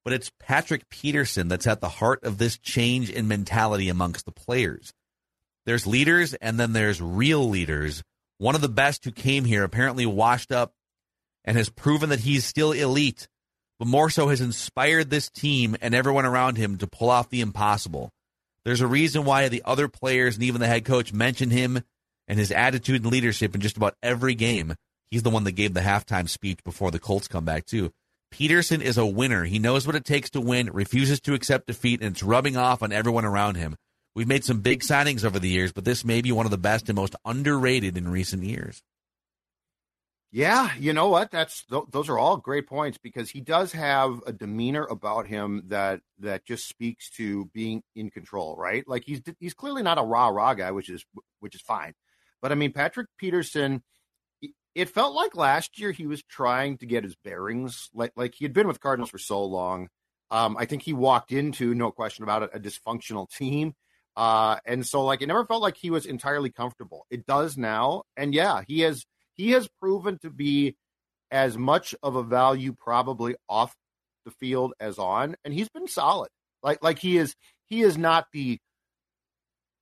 [0.05, 4.33] but it's Patrick Peterson that's at the heart of this change in mentality amongst the
[4.33, 4.93] players.
[5.65, 8.03] There's leaders and then there's real leaders.
[8.39, 10.73] One of the best who came here apparently washed up
[11.45, 13.29] and has proven that he's still elite,
[13.79, 17.41] but more so has inspired this team and everyone around him to pull off the
[17.41, 18.11] impossible.
[18.65, 21.83] There's a reason why the other players and even the head coach mention him
[22.29, 24.75] and his attitude and leadership in just about every game.
[25.11, 27.93] He's the one that gave the halftime speech before the Colts come back, too.
[28.33, 29.45] Peterson is a winner.
[29.45, 32.83] He knows what it takes to win, refuses to accept defeat, and it's rubbing off
[32.83, 33.77] on everyone around him.
[34.15, 36.59] We've made some big signings over the years, but this may be one of the
[36.59, 38.83] best and most underrated in recent years.
[40.31, 41.31] Yeah, you know what?
[41.31, 45.65] That's th- those are all great points because he does have a demeanor about him
[45.67, 48.83] that that just speaks to being in control, right?
[48.89, 51.05] Like he's he's clearly not a rah rah guy, which is
[51.41, 51.93] which is fine.
[52.41, 53.83] But I mean, Patrick Peterson,
[54.75, 58.45] it felt like last year he was trying to get his bearings, like like he
[58.45, 59.89] had been with Cardinals for so long.
[60.31, 63.75] Um, I think he walked into, no question about it, a dysfunctional team.
[64.17, 67.07] Uh, and so like it never felt like he was entirely comfortable.
[67.11, 68.05] It does now.
[68.17, 69.05] And yeah, he has
[69.35, 70.77] he has proven to be
[71.31, 73.75] as much of a value probably off
[74.25, 76.31] the field as on, and he's been solid.
[76.63, 77.35] Like like he is
[77.69, 78.59] he is not the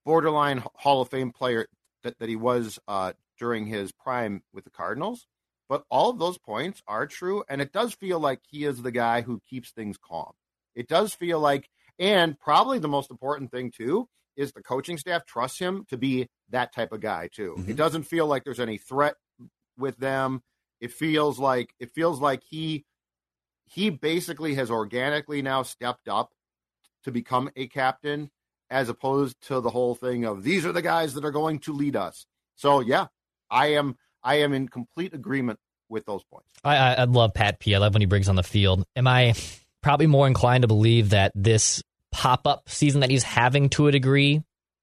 [0.05, 1.67] borderline Hall of Fame player
[2.03, 5.27] that, that he was uh, during his prime with the Cardinals.
[5.69, 8.91] But all of those points are true, and it does feel like he is the
[8.91, 10.33] guy who keeps things calm.
[10.75, 15.27] It does feel like, and probably the most important thing too is the coaching staff
[15.27, 17.55] trusts him to be that type of guy too.
[17.59, 17.71] Mm-hmm.
[17.71, 19.15] It doesn't feel like there's any threat
[19.79, 20.43] with them.
[20.81, 22.85] It feels like it feels like he
[23.67, 26.33] he basically has organically now stepped up
[27.05, 28.31] to become a captain
[28.71, 31.73] as opposed to the whole thing of these are the guys that are going to
[31.73, 32.27] lead us.
[32.55, 33.07] So yeah,
[33.51, 35.59] I am I am in complete agreement
[35.89, 36.49] with those points.
[36.63, 37.75] I, I love Pat P.
[37.75, 38.85] I love when he brings on the field.
[38.95, 39.35] Am I
[39.83, 41.83] probably more inclined to believe that this
[42.13, 44.43] pop up season that he's having to a degree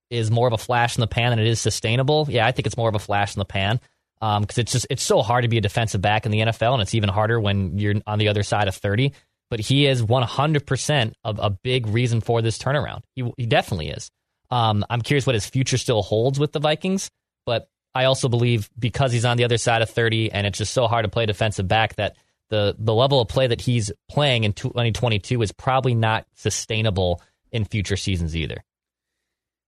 [0.10, 2.28] is more of a flash in the pan than it is sustainable.
[2.30, 3.80] Yeah, I think it's more of a flash in the pan
[4.20, 6.74] because um, it's just it's so hard to be a defensive back in the NFL,
[6.74, 9.14] and it's even harder when you're on the other side of thirty.
[9.50, 13.04] But he is 100% of a big reason for this turnaround.
[13.16, 14.12] He, he definitely is.
[14.52, 17.10] Um, I'm curious what his future still holds with the Vikings,
[17.46, 20.72] but I also believe because he's on the other side of 30 and it's just
[20.72, 22.16] so hard to play defensive back that
[22.50, 27.66] the the level of play that he's playing in 2022 is probably not sustainable in
[27.66, 28.64] future seasons either.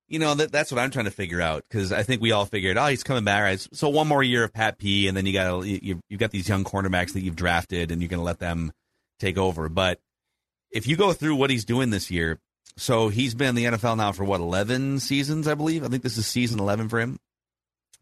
[0.08, 2.46] You know that that's what I'm trying to figure out because I think we all
[2.46, 3.42] figured, oh, he's coming back.
[3.42, 3.68] Right?
[3.74, 6.48] So one more year of Pat P, and then you got you you've got these
[6.48, 8.72] young cornerbacks that you've drafted, and you're going to let them
[9.20, 9.70] take over.
[9.70, 10.00] But
[10.72, 12.40] if you go through what he's doing this year,
[12.78, 15.84] so he's been in the NFL now for what 11 seasons, I believe.
[15.84, 17.20] I think this is season 11 for him.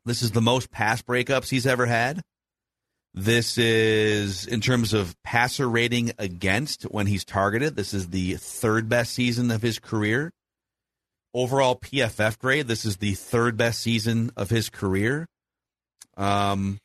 [0.07, 2.21] This is the most pass breakups he's ever had.
[3.13, 8.87] This is, in terms of passer rating against when he's targeted, this is the third
[8.87, 10.31] best season of his career.
[11.33, 15.27] Overall PFF grade, this is the third best season of his career.
[16.15, 16.79] Um,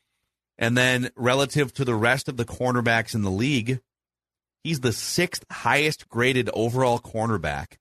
[0.58, 3.78] and then relative to the rest of the cornerbacks in the league,
[4.64, 7.76] he's the sixth highest graded overall cornerback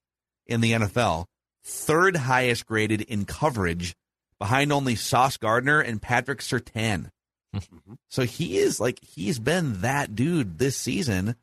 [0.45, 1.25] in the NFL,
[1.63, 3.95] third highest graded in coverage,
[4.41, 7.11] behind only Sauce Gardner and Patrick Surtain.
[7.55, 7.93] Mm-hmm.
[8.09, 11.35] so he is like he's been that dude this season.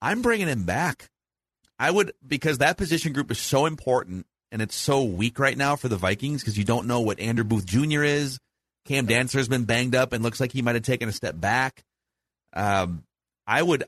[0.00, 1.10] I'm bringing him back.
[1.78, 5.76] I would because that position group is so important and it's so weak right now
[5.76, 8.04] for the Vikings because you don't know what Andrew Booth Jr.
[8.04, 8.38] is.
[8.86, 11.38] Cam Dantzler has been banged up and looks like he might have taken a step
[11.38, 11.82] back.
[12.54, 13.02] Um,
[13.46, 13.84] I would.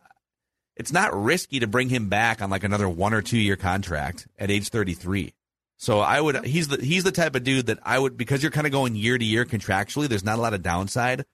[0.77, 4.27] It's not risky to bring him back on like another one or two year contract
[4.39, 5.33] at age 33.
[5.77, 8.53] So I would he's the he's the type of dude that I would because you're
[8.53, 10.09] kind of going year to year contractually.
[10.09, 11.25] There's not a lot of downside.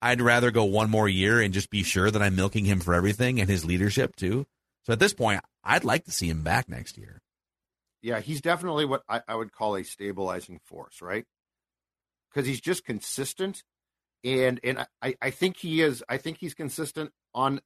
[0.00, 2.94] I'd rather go one more year and just be sure that I'm milking him for
[2.94, 4.46] everything and his leadership too.
[4.84, 7.20] So at this point, I'd like to see him back next year.
[8.00, 11.24] Yeah, he's definitely what I, I would call a stabilizing force, right?
[12.30, 13.64] Because he's just consistent,
[14.22, 16.04] and and I, I think he is.
[16.08, 17.60] I think he's consistent on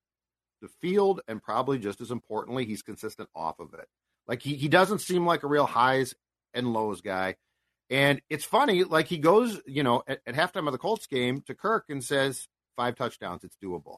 [0.62, 3.88] the field, and probably just as importantly, he's consistent off of it.
[4.26, 6.14] Like he, he doesn't seem like a real highs
[6.54, 7.37] and lows guy.
[7.90, 11.42] And it's funny, like he goes, you know, at, at halftime of the Colts game
[11.46, 13.96] to Kirk and says, five touchdowns, it's doable.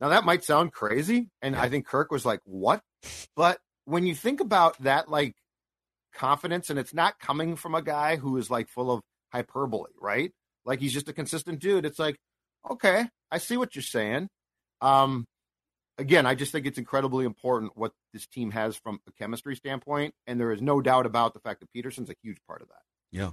[0.00, 1.30] Now that might sound crazy.
[1.40, 1.62] And yeah.
[1.62, 2.80] I think Kirk was like, what?
[3.36, 5.34] But when you think about that, like
[6.14, 9.00] confidence, and it's not coming from a guy who is like full of
[9.32, 10.32] hyperbole, right?
[10.64, 11.86] Like he's just a consistent dude.
[11.86, 12.16] It's like,
[12.68, 14.28] okay, I see what you're saying.
[14.80, 15.24] Um,
[15.98, 20.14] again, I just think it's incredibly important what this team has from a chemistry standpoint,
[20.26, 22.82] and there is no doubt about the fact that Peterson's a huge part of that.
[23.10, 23.30] Yeah.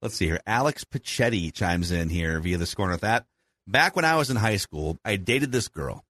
[0.00, 0.40] Let's see here.
[0.46, 3.24] Alex Pachetti chimes in here via the score with that.
[3.66, 6.04] Back when I was in high school, I dated this girl.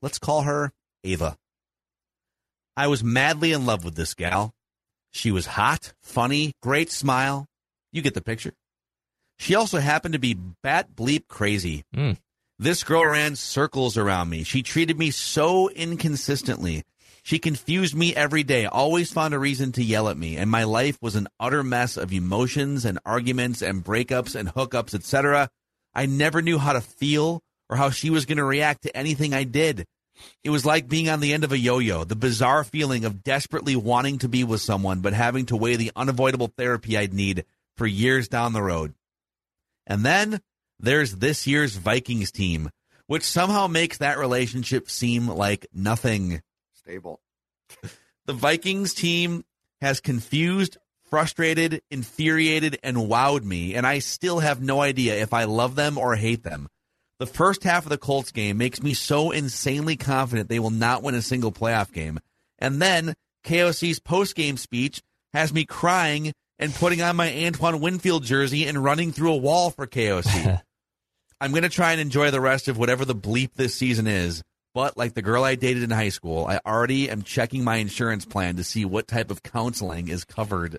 [0.00, 0.72] Let's call her
[1.04, 1.36] Ava.
[2.76, 4.52] I was madly in love with this gal.
[5.12, 7.46] She was hot, funny, great smile.
[7.92, 8.54] You get the picture.
[9.38, 11.84] She also happened to be bat bleep crazy.
[11.94, 12.16] Mm.
[12.58, 14.44] This girl ran circles around me.
[14.44, 16.84] She treated me so inconsistently.
[17.24, 20.64] She confused me every day, always found a reason to yell at me, and my
[20.64, 25.48] life was an utter mess of emotions and arguments and breakups and hookups, etc.
[25.94, 29.32] I never knew how to feel or how she was going to react to anything
[29.32, 29.86] I did.
[30.44, 33.74] It was like being on the end of a yo-yo, the bizarre feeling of desperately
[33.74, 37.86] wanting to be with someone but having to weigh the unavoidable therapy I'd need for
[37.86, 38.94] years down the road.
[39.86, 40.40] And then
[40.78, 42.70] there's this year's Vikings team,
[43.06, 47.20] which somehow makes that relationship seem like nothing stable.
[48.26, 49.44] the Vikings team
[49.80, 50.78] has confused,
[51.10, 55.98] frustrated, infuriated, and wowed me, and I still have no idea if I love them
[55.98, 56.68] or hate them.
[57.18, 61.02] The first half of the Colts game makes me so insanely confident they will not
[61.02, 62.18] win a single playoff game.
[62.58, 65.00] And then KOC's post game speech
[65.32, 66.32] has me crying
[66.64, 70.62] and putting on my Antoine Winfield jersey and running through a wall for KOC.
[71.40, 74.42] I'm going to try and enjoy the rest of whatever the bleep this season is.
[74.72, 78.24] But like the girl I dated in high school, I already am checking my insurance
[78.24, 80.78] plan to see what type of counseling is covered.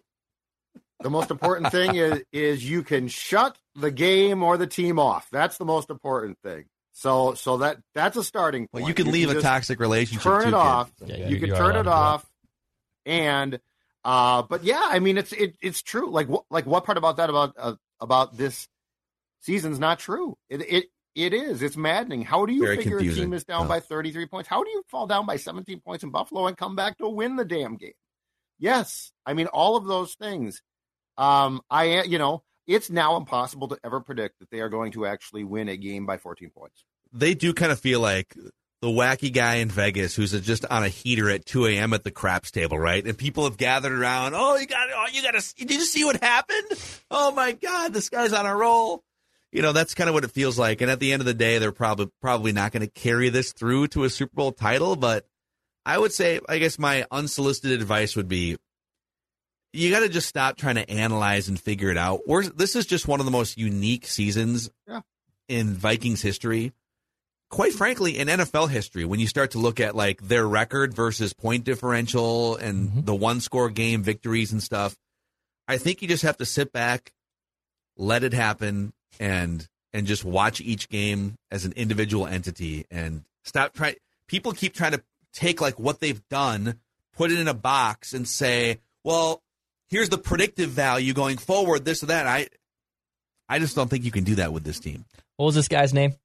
[1.02, 5.28] The most important thing is is you can shut the game or the team off.
[5.32, 6.66] That's the most important thing.
[6.94, 8.84] So so that that's a starting point.
[8.84, 10.24] Well, you can you leave can a toxic relationship.
[10.24, 10.92] Turn too, it off.
[11.06, 12.26] Yeah, you, you can turn it off.
[13.06, 13.60] And
[14.06, 16.12] uh, but yeah, I mean, it's it, it's true.
[16.12, 18.68] Like what like what part about that about uh, about this
[19.42, 20.38] season's not true?
[20.48, 21.64] It it it is.
[21.64, 22.22] It's maddening.
[22.22, 23.24] How do you Very figure confusing.
[23.24, 24.48] a team is down by 33 points?
[24.48, 27.36] How do you fall down by 17 points in Buffalo and come back to win
[27.36, 27.94] the damn game?
[28.60, 30.62] Yes, I mean all of those things.
[31.18, 35.08] Um, I you know it's now impossible to ever predict that they are going to
[35.08, 36.84] actually win a game by 14 points.
[37.12, 38.36] They do kind of feel like
[38.82, 41.94] the wacky guy in Vegas who's just on a heater at 2 a.m.
[41.94, 43.06] at the craps table, right?
[43.06, 44.34] And people have gathered around.
[44.36, 46.68] Oh, you got, oh, you got to, did you see what happened?
[47.10, 49.04] Oh my God, this guy's on a roll.
[49.52, 50.82] You know, that's kind of what it feels like.
[50.82, 53.54] And at the end of the day, they're probably probably not going to carry this
[53.54, 54.98] through to a Super Bowl title.
[54.98, 55.26] But
[55.86, 58.58] I would say, I guess my unsolicited advice would be,
[59.72, 62.22] you got to just stop trying to analyze and figure it out.
[62.28, 65.02] We're, this is just one of the most unique seasons yeah.
[65.48, 66.74] in Vikings history
[67.56, 71.32] quite frankly, in NFL history, when you start to look at like their record versus
[71.32, 73.02] point differential and mm-hmm.
[73.06, 74.98] the one score game victories and stuff,
[75.66, 77.14] I think you just have to sit back,
[77.96, 78.92] let it happen,
[79.22, 83.96] and and just watch each game as an individual entity and stop trying.
[84.28, 86.82] People keep trying to take like what they've done,
[87.16, 89.42] put it in a box, and say, well,
[89.88, 92.28] here's the predictive value going forward, this or that.
[92.28, 92.50] I
[93.48, 95.06] I just don't think you can do that with this team.
[95.38, 96.16] What was this guy's name?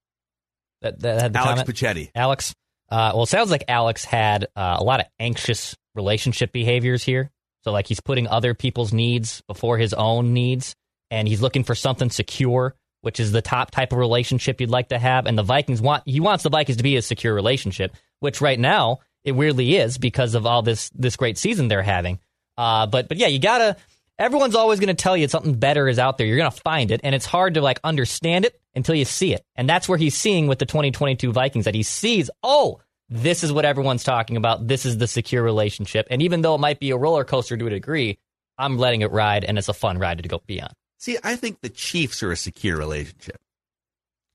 [0.82, 1.68] That, that had the Alex comment?
[1.68, 2.10] Pachetti.
[2.14, 2.54] Alex.
[2.90, 7.30] Uh, well, it sounds like Alex had uh, a lot of anxious relationship behaviors here.
[7.62, 10.74] So, like, he's putting other people's needs before his own needs,
[11.10, 14.88] and he's looking for something secure, which is the top type of relationship you'd like
[14.88, 15.26] to have.
[15.26, 18.58] And the Vikings want he wants the Vikings to be a secure relationship, which right
[18.58, 22.18] now it weirdly is because of all this this great season they're having.
[22.56, 23.76] Uh, but but yeah, you gotta
[24.20, 26.26] everyone's always going to tell you something better is out there.
[26.26, 29.32] You're going to find it, and it's hard to like understand it until you see
[29.34, 29.44] it.
[29.56, 33.52] And that's where he's seeing with the 2022 Vikings that he sees, oh, this is
[33.52, 34.68] what everyone's talking about.
[34.68, 36.06] This is the secure relationship.
[36.10, 38.18] And even though it might be a roller coaster to a degree,
[38.56, 40.70] I'm letting it ride, and it's a fun ride to go be on.
[40.98, 43.40] See, I think the Chiefs are a secure relationship.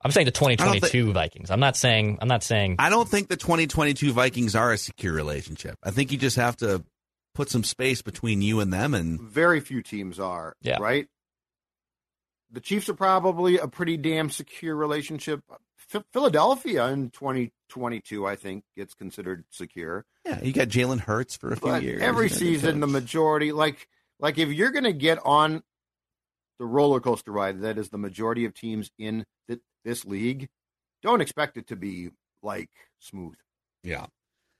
[0.04, 1.52] I'm saying the 2022 think, Vikings.
[1.52, 2.20] I'm not saying.
[2.22, 2.76] I'm not saying.
[2.78, 5.78] I don't think the 2022 Vikings are a secure relationship.
[5.84, 6.84] I think you just have to
[7.36, 10.78] put some space between you and them and very few teams are yeah.
[10.80, 11.08] right?
[12.52, 15.42] The chiefs are probably a pretty damn secure relationship.
[15.94, 20.04] F- philadelphia in 2022 i think gets considered secure.
[20.26, 23.88] Yeah you got jalen hurts for a few but years every season the majority like
[24.20, 25.62] like if you're going to get on
[26.58, 30.50] the roller coaster ride that is the majority of teams in th- this league
[31.06, 32.10] don't expect it to be
[32.42, 33.36] like smooth.
[33.84, 34.08] Yeah.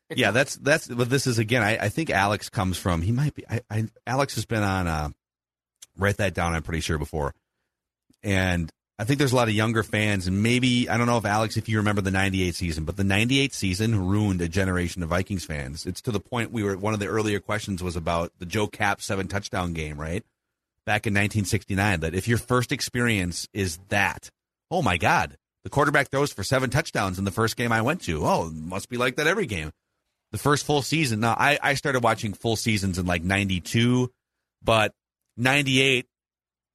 [0.10, 1.64] Yeah, that's that's but this is again.
[1.64, 3.02] I, I think Alex comes from.
[3.02, 3.44] He might be.
[3.50, 4.88] I, I Alex has been on.
[4.88, 5.10] Uh,
[5.98, 6.54] write that down.
[6.54, 7.34] I'm pretty sure before,
[8.22, 11.26] and I think there's a lot of younger fans, and maybe I don't know if
[11.26, 15.10] Alex, if you remember the '98 season, but the '98 season ruined a generation of
[15.10, 15.86] Vikings fans.
[15.86, 18.68] It's to the point we were one of the earlier questions was about the Joe
[18.68, 20.24] Kapp seven touchdown game, right?
[20.86, 22.02] Back in 1969.
[22.02, 24.30] That if your first experience is that,
[24.70, 28.02] oh my God, the quarterback throws for seven touchdowns in the first game I went
[28.04, 28.24] to.
[28.24, 29.72] Oh, must be like that every game.
[30.36, 31.22] The first full season.
[31.22, 34.12] Now I, I started watching full seasons in like '92,
[34.62, 34.92] but
[35.38, 36.06] '98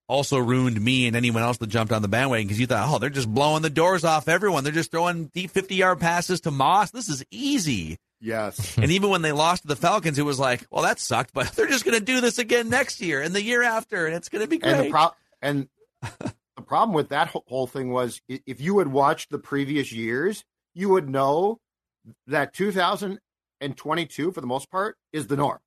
[0.09, 2.99] also ruined me and anyone else that jumped on the bandwagon because you thought, oh,
[2.99, 4.65] they're just blowing the doors off everyone.
[4.65, 6.91] They're just throwing deep 50 yard passes to Moss.
[6.91, 7.99] This is easy.
[8.19, 8.75] Yes.
[8.77, 8.85] Hmm.
[8.85, 11.53] and even when they lost to the Falcons, it was like, well, that sucked, but
[11.55, 14.31] they're just going to do this again next year and the year after, and it's
[14.31, 14.73] going to be great.
[14.73, 15.11] And the, pro-
[15.43, 15.69] and
[16.57, 20.45] the problem with that whole thing was if you had watched the previous years,
[20.75, 21.61] you would know
[22.27, 22.55] that
[23.61, 25.61] 2022, for the most part, is the norm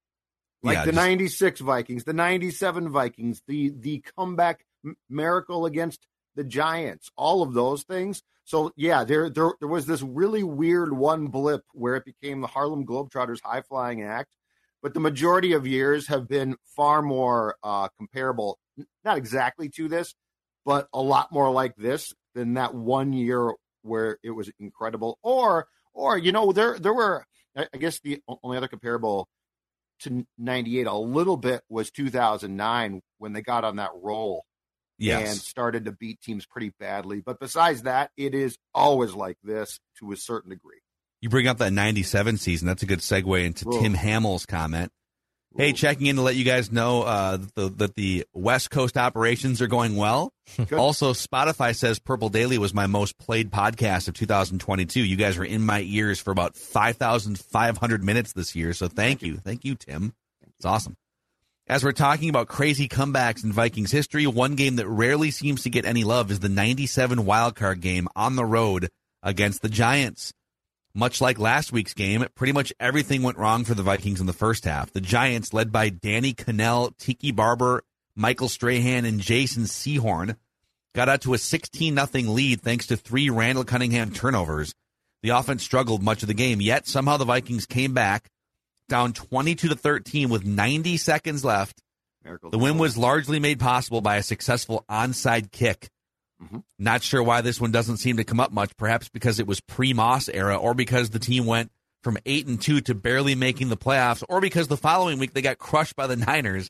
[0.63, 1.05] like yeah, the just...
[1.05, 4.65] 96 Vikings, the 97 Vikings, the the comeback
[5.09, 8.23] miracle against the Giants, all of those things.
[8.45, 12.47] So yeah, there there there was this really weird one blip where it became the
[12.47, 14.35] Harlem Globetrotters high flying act,
[14.81, 18.57] but the majority of years have been far more uh, comparable,
[19.03, 20.15] not exactly to this,
[20.65, 25.19] but a lot more like this than that one year where it was incredible.
[25.21, 27.25] Or or you know there there were
[27.55, 29.27] I guess the only other comparable
[30.01, 34.43] to 98 a little bit was 2009 when they got on that roll
[34.97, 35.29] yes.
[35.29, 37.21] and started to beat teams pretty badly.
[37.21, 40.79] But besides that, it is always like this to a certain degree.
[41.21, 42.67] You bring up that 97 season.
[42.67, 44.91] That's a good segue into Tim Hamill's comment.
[45.55, 49.61] Hey, checking in to let you guys know uh, the, that the West Coast operations
[49.61, 50.33] are going well.
[50.75, 54.99] also, Spotify says Purple Daily was my most played podcast of 2022.
[54.99, 58.73] You guys were in my ears for about 5,500 minutes this year.
[58.73, 59.37] So thank you.
[59.37, 60.15] Thank you, Tim.
[60.57, 60.97] It's awesome.
[61.67, 65.69] As we're talking about crazy comebacks in Vikings history, one game that rarely seems to
[65.69, 68.89] get any love is the 97 wildcard game on the road
[69.21, 70.33] against the Giants.
[70.95, 74.33] Much like last week's game, pretty much everything went wrong for the Vikings in the
[74.33, 74.93] first half.
[74.93, 77.83] The Giants, led by Danny Kanell, Tiki Barber,
[78.15, 80.35] Michael Strahan, and Jason Sehorn,
[80.93, 84.75] got out to a 16 0 lead thanks to three Randall Cunningham turnovers.
[85.23, 88.29] The offense struggled much of the game, yet somehow the Vikings came back
[88.87, 91.81] down 22 to 13 with 90 seconds left.
[92.51, 95.89] The win was largely made possible by a successful onside kick
[96.43, 96.59] Mm-hmm.
[96.79, 98.75] Not sure why this one doesn't seem to come up much.
[98.77, 101.71] Perhaps because it was pre Moss era, or because the team went
[102.03, 105.41] from eight and two to barely making the playoffs, or because the following week they
[105.41, 106.69] got crushed by the Niners.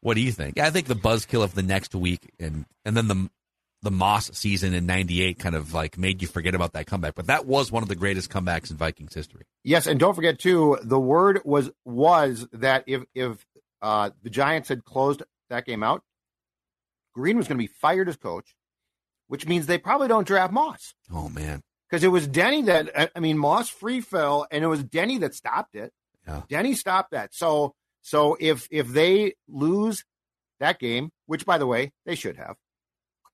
[0.00, 0.58] What do you think?
[0.58, 3.30] I think the buzzkill of the next week and and then the
[3.82, 7.14] the Moss season in '98 kind of like made you forget about that comeback.
[7.14, 9.44] But that was one of the greatest comebacks in Vikings history.
[9.64, 13.46] Yes, and don't forget too, the word was was that if if
[13.82, 16.02] uh, the Giants had closed that game out,
[17.14, 18.55] Green was going to be fired as coach
[19.28, 20.94] which means they probably don't draft Moss.
[21.12, 24.82] Oh man, because it was Denny that I mean Moss free fell, and it was
[24.82, 25.92] Denny that stopped it.
[26.26, 26.42] Yeah.
[26.48, 27.34] Denny stopped that.
[27.34, 30.04] So so if if they lose
[30.60, 32.56] that game, which by the way they should have,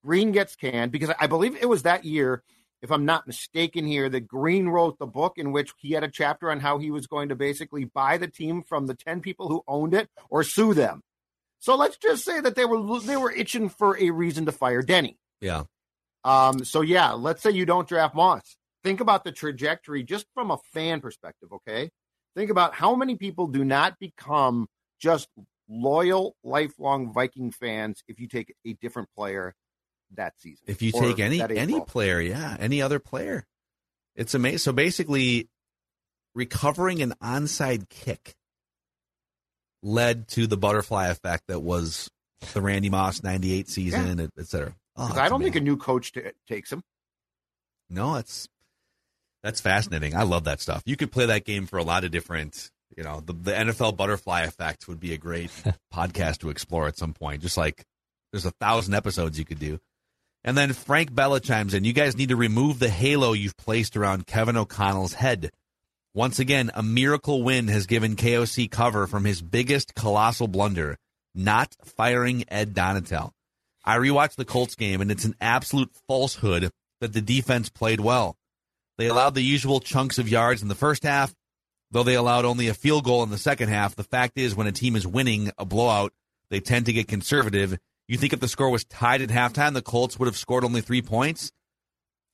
[0.03, 2.43] Green gets canned because I believe it was that year.
[2.81, 6.09] If I'm not mistaken here, that Green wrote the book in which he had a
[6.09, 9.47] chapter on how he was going to basically buy the team from the 10 people
[9.47, 11.01] who owned it or sue them.
[11.59, 14.81] So let's just say that they were they were itching for a reason to fire
[14.81, 15.17] Denny.
[15.39, 15.63] Yeah.
[16.23, 18.55] Um, so yeah, let's say you don't draft Moss.
[18.83, 21.89] Think about the trajectory just from a fan perspective, okay?
[22.35, 24.67] Think about how many people do not become
[24.99, 25.27] just
[25.69, 29.53] loyal, lifelong Viking fans if you take a different player
[30.15, 30.63] that season.
[30.67, 33.45] If you take any any player, yeah, any other player.
[34.15, 34.59] It's amazing.
[34.59, 35.49] So basically,
[36.35, 38.35] recovering an onside kick
[39.81, 42.09] led to the butterfly effect that was
[42.53, 44.27] the Randy Moss 98 season, yeah.
[44.37, 44.75] et cetera.
[44.95, 45.53] Oh, I don't amazing.
[45.53, 46.83] think a new coach t- takes him.
[47.89, 48.47] No, that's
[49.43, 50.15] that's fascinating.
[50.15, 50.83] I love that stuff.
[50.85, 52.69] You could play that game for a lot of different.
[52.95, 55.49] You know, the, the NFL butterfly effect would be a great
[55.93, 57.41] podcast to explore at some point.
[57.41, 57.83] Just like
[58.31, 59.79] there's a thousand episodes you could do.
[60.43, 61.85] And then Frank Bella chimes in.
[61.85, 65.51] You guys need to remove the halo you've placed around Kevin O'Connell's head.
[66.13, 70.97] Once again, a miracle win has given KOC cover from his biggest colossal blunder,
[71.33, 73.31] not firing Ed Donatell.
[73.85, 76.71] I rewatched the Colts game, and it's an absolute falsehood
[77.01, 78.37] that the defense played well.
[78.97, 81.33] They allowed the usual chunks of yards in the first half,
[81.91, 83.95] though they allowed only a field goal in the second half.
[83.95, 86.13] The fact is, when a team is winning a blowout,
[86.49, 87.77] they tend to get conservative.
[88.07, 90.81] You think if the score was tied at halftime, the Colts would have scored only
[90.81, 91.51] three points?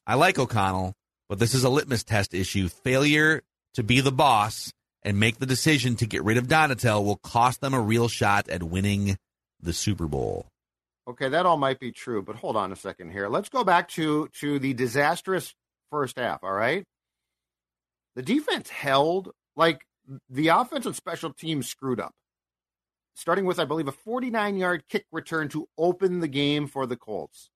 [0.05, 0.93] I like O'Connell,
[1.29, 2.67] but this is a litmus test issue.
[2.67, 3.43] Failure
[3.75, 4.73] to be the boss
[5.03, 8.49] and make the decision to get rid of Donatell will cost them a real shot
[8.49, 9.17] at winning
[9.61, 10.48] the Super Bowl.
[11.09, 13.27] Okay, that all might be true, but hold on a second here.
[13.29, 15.55] Let's go back to to the disastrous
[15.89, 16.85] first half, all right?
[18.15, 19.81] The defense held like
[20.29, 22.13] the offensive special team screwed up.
[23.15, 27.49] Starting with I believe a 49-yard kick return to open the game for the Colts.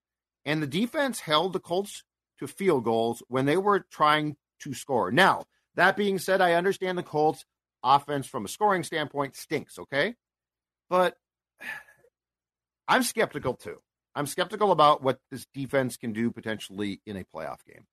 [0.46, 2.04] And the defense held the Colts
[2.40, 5.12] to field goals when they were trying to score.
[5.12, 5.46] Now,
[5.76, 7.46] that being said, I understand the Colts
[7.84, 10.16] offense from a scoring standpoint stinks, okay?
[10.90, 11.18] But
[12.88, 13.78] I'm skeptical too.
[14.16, 17.86] I'm skeptical about what this defense can do potentially in a playoff game.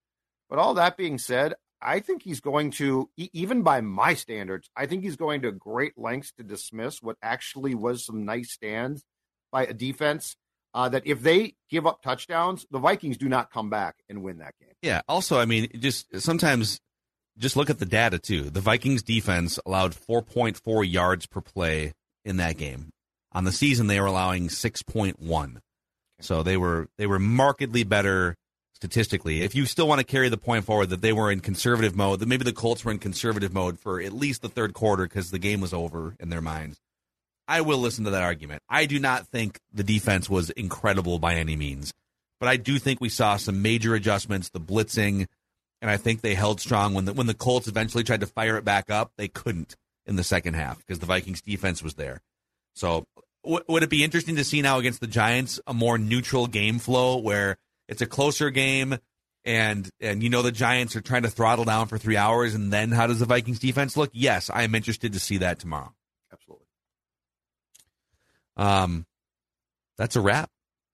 [0.48, 4.86] But all that being said, I think he's going to, even by my standards, I
[4.86, 9.04] think he's going to great lengths to dismiss what actually was some nice stands
[9.50, 10.36] by a defense.
[10.72, 14.38] Uh, that if they give up touchdowns, the Vikings do not come back and win
[14.38, 14.70] that game.
[14.82, 15.00] Yeah.
[15.08, 16.80] Also, I mean, just sometimes
[17.36, 18.50] just look at the data too.
[18.50, 21.92] The Vikings defense allowed 4.4 yards per play
[22.24, 22.90] in that game.
[23.32, 25.56] On the season, they were allowing 6.1.
[26.20, 28.36] So they were they were markedly better
[28.74, 29.42] statistically.
[29.42, 32.20] If you still want to carry the point forward that they were in conservative mode,
[32.20, 35.30] that maybe the Colts were in conservative mode for at least the third quarter because
[35.30, 36.80] the game was over in their minds.
[37.46, 38.62] I will listen to that argument.
[38.68, 41.92] I do not think the defense was incredible by any means,
[42.38, 45.26] but I do think we saw some major adjustments, the blitzing,
[45.82, 48.56] and I think they held strong when the when the Colts eventually tried to fire
[48.56, 49.12] it back up.
[49.16, 49.76] They couldn't
[50.06, 52.20] in the second half because the Vikings defense was there.
[52.74, 53.06] So
[53.44, 56.78] w- would it be interesting to see now against the Giants a more neutral game
[56.78, 57.58] flow where
[57.88, 58.98] it's a closer game
[59.44, 62.72] and and you know the Giants are trying to throttle down for three hours and
[62.72, 64.10] then how does the Vikings defense look?
[64.12, 65.92] Yes, I am interested to see that tomorrow.
[66.32, 66.66] Absolutely.
[68.56, 69.06] Um,
[69.96, 70.50] that's a wrap.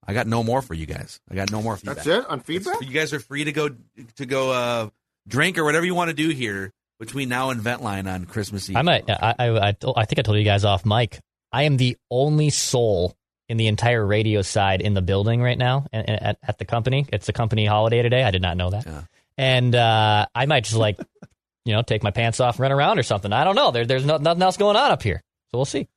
[0.06, 1.18] I got no more for you guys.
[1.28, 1.96] I got no more feedback.
[1.96, 2.76] That's it on feedback.
[2.76, 3.70] It's, you guys are free to go
[4.16, 4.88] to go uh,
[5.26, 8.76] drink or whatever you want to do here between now and Ventline on Christmas Eve.
[8.76, 9.10] I might.
[9.10, 11.18] I, I, I, I think I told you guys off mic.
[11.56, 13.16] I am the only soul
[13.48, 17.06] in the entire radio side in the building right now at, at the company.
[17.10, 18.22] It's a company holiday today.
[18.22, 18.84] I did not know that.
[18.84, 19.02] Yeah.
[19.38, 20.98] And uh, I might just like,
[21.64, 23.32] you know, take my pants off, and run around or something.
[23.32, 23.70] I don't know.
[23.70, 25.22] There, there's no, nothing else going on up here.
[25.50, 25.88] So we'll see.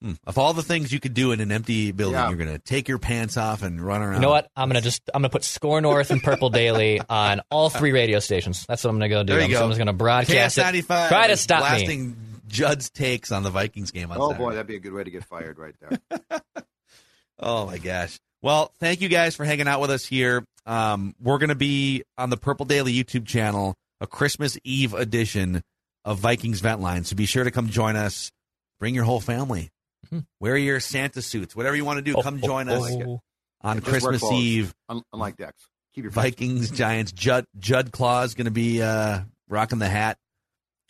[0.00, 0.12] Hmm.
[0.26, 2.30] Of all the things you could do in an empty building, yeah.
[2.30, 4.14] you're going to take your pants off and run around.
[4.14, 4.50] You know what?
[4.56, 7.68] I'm going to just I'm going to put SKOR North and Purple Daily on all
[7.68, 8.64] three radio stations.
[8.66, 9.34] That's what I'm going to go do.
[9.34, 9.64] There you I'm, go.
[9.64, 10.86] I'm just going to broadcast it.
[10.86, 12.16] Try to stop blasting me.
[12.52, 14.10] Judd's takes on the Vikings game.
[14.12, 14.44] On oh Saturday.
[14.44, 16.40] boy, that'd be a good way to get fired right there.
[17.38, 18.18] oh my gosh.
[18.42, 20.44] Well, thank you guys for hanging out with us here.
[20.66, 25.62] Um, we're going to be on the Purple Daily YouTube channel, a Christmas Eve edition
[26.04, 27.04] of Vikings Vent Line.
[27.04, 28.30] So be sure to come join us.
[28.78, 29.70] Bring your whole family.
[30.06, 30.20] Mm-hmm.
[30.40, 32.16] Wear your Santa suits, whatever you want to do.
[32.16, 33.20] Oh, come oh, join oh, us oh.
[33.62, 34.74] on Christmas Eve.
[35.12, 37.12] Unlike Dex, keep your Vikings, Giants.
[37.12, 40.18] Judd Judd Claw is going to be uh, rocking the hat.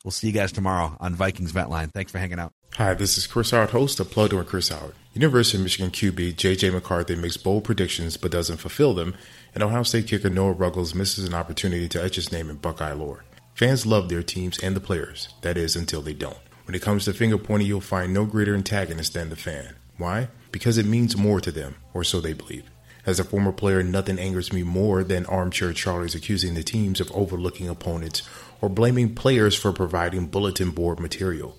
[0.05, 1.89] We'll see you guys tomorrow on Vikings Vent Line.
[1.89, 2.53] Thanks for hanging out.
[2.75, 4.95] Hi, this is Chris Howard, host of Plugged In Chris Howard.
[5.15, 6.71] University of Michigan QB J.J.
[6.71, 9.15] McCarthy makes bold predictions but doesn't fulfill them,
[9.55, 12.93] and Ohio State kicker Noah Ruggles misses an opportunity to etch his name in Buckeye
[12.93, 13.25] lore.
[13.55, 16.39] Fans love their teams and the players, that is, until they don't.
[16.65, 19.77] When it comes to finger pointing, you'll find no greater antagonist than the fan.
[19.99, 20.29] Why?
[20.51, 22.65] Because it means more to them, or so they believe.
[23.05, 27.11] As a former player, nothing angers me more than armchair Charlies accusing the teams of
[27.13, 28.23] overlooking opponents
[28.63, 31.59] or blaming players for providing bulletin board material.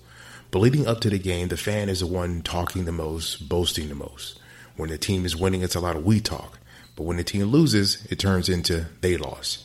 [0.50, 3.88] But leading up to the game, the fan is the one talking the most, boasting
[3.88, 4.40] the most.
[4.76, 6.58] When the team is winning, it's a lot of we talk.
[6.96, 9.64] But when the team loses, it turns into they lost.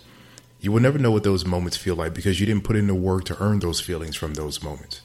[0.60, 2.96] You will never know what those moments feel like because you didn't put in the
[2.96, 5.02] work to earn those feelings from those moments.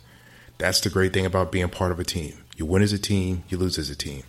[0.59, 2.39] That's the great thing about being part of a team.
[2.57, 4.25] You win as a team, you lose as a team.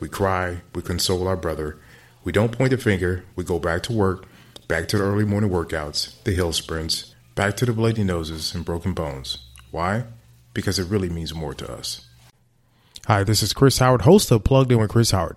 [0.00, 1.78] We cry, we console our brother.
[2.24, 4.26] We don't point the finger, we go back to work,
[4.66, 7.07] back to the early morning workouts, the hill sprints,
[7.38, 9.38] back to the bloody noses and broken bones.
[9.70, 10.06] Why?
[10.54, 12.04] Because it really means more to us.
[13.06, 15.36] Hi, this is Chris Howard, host of Plugged In with Chris Howard.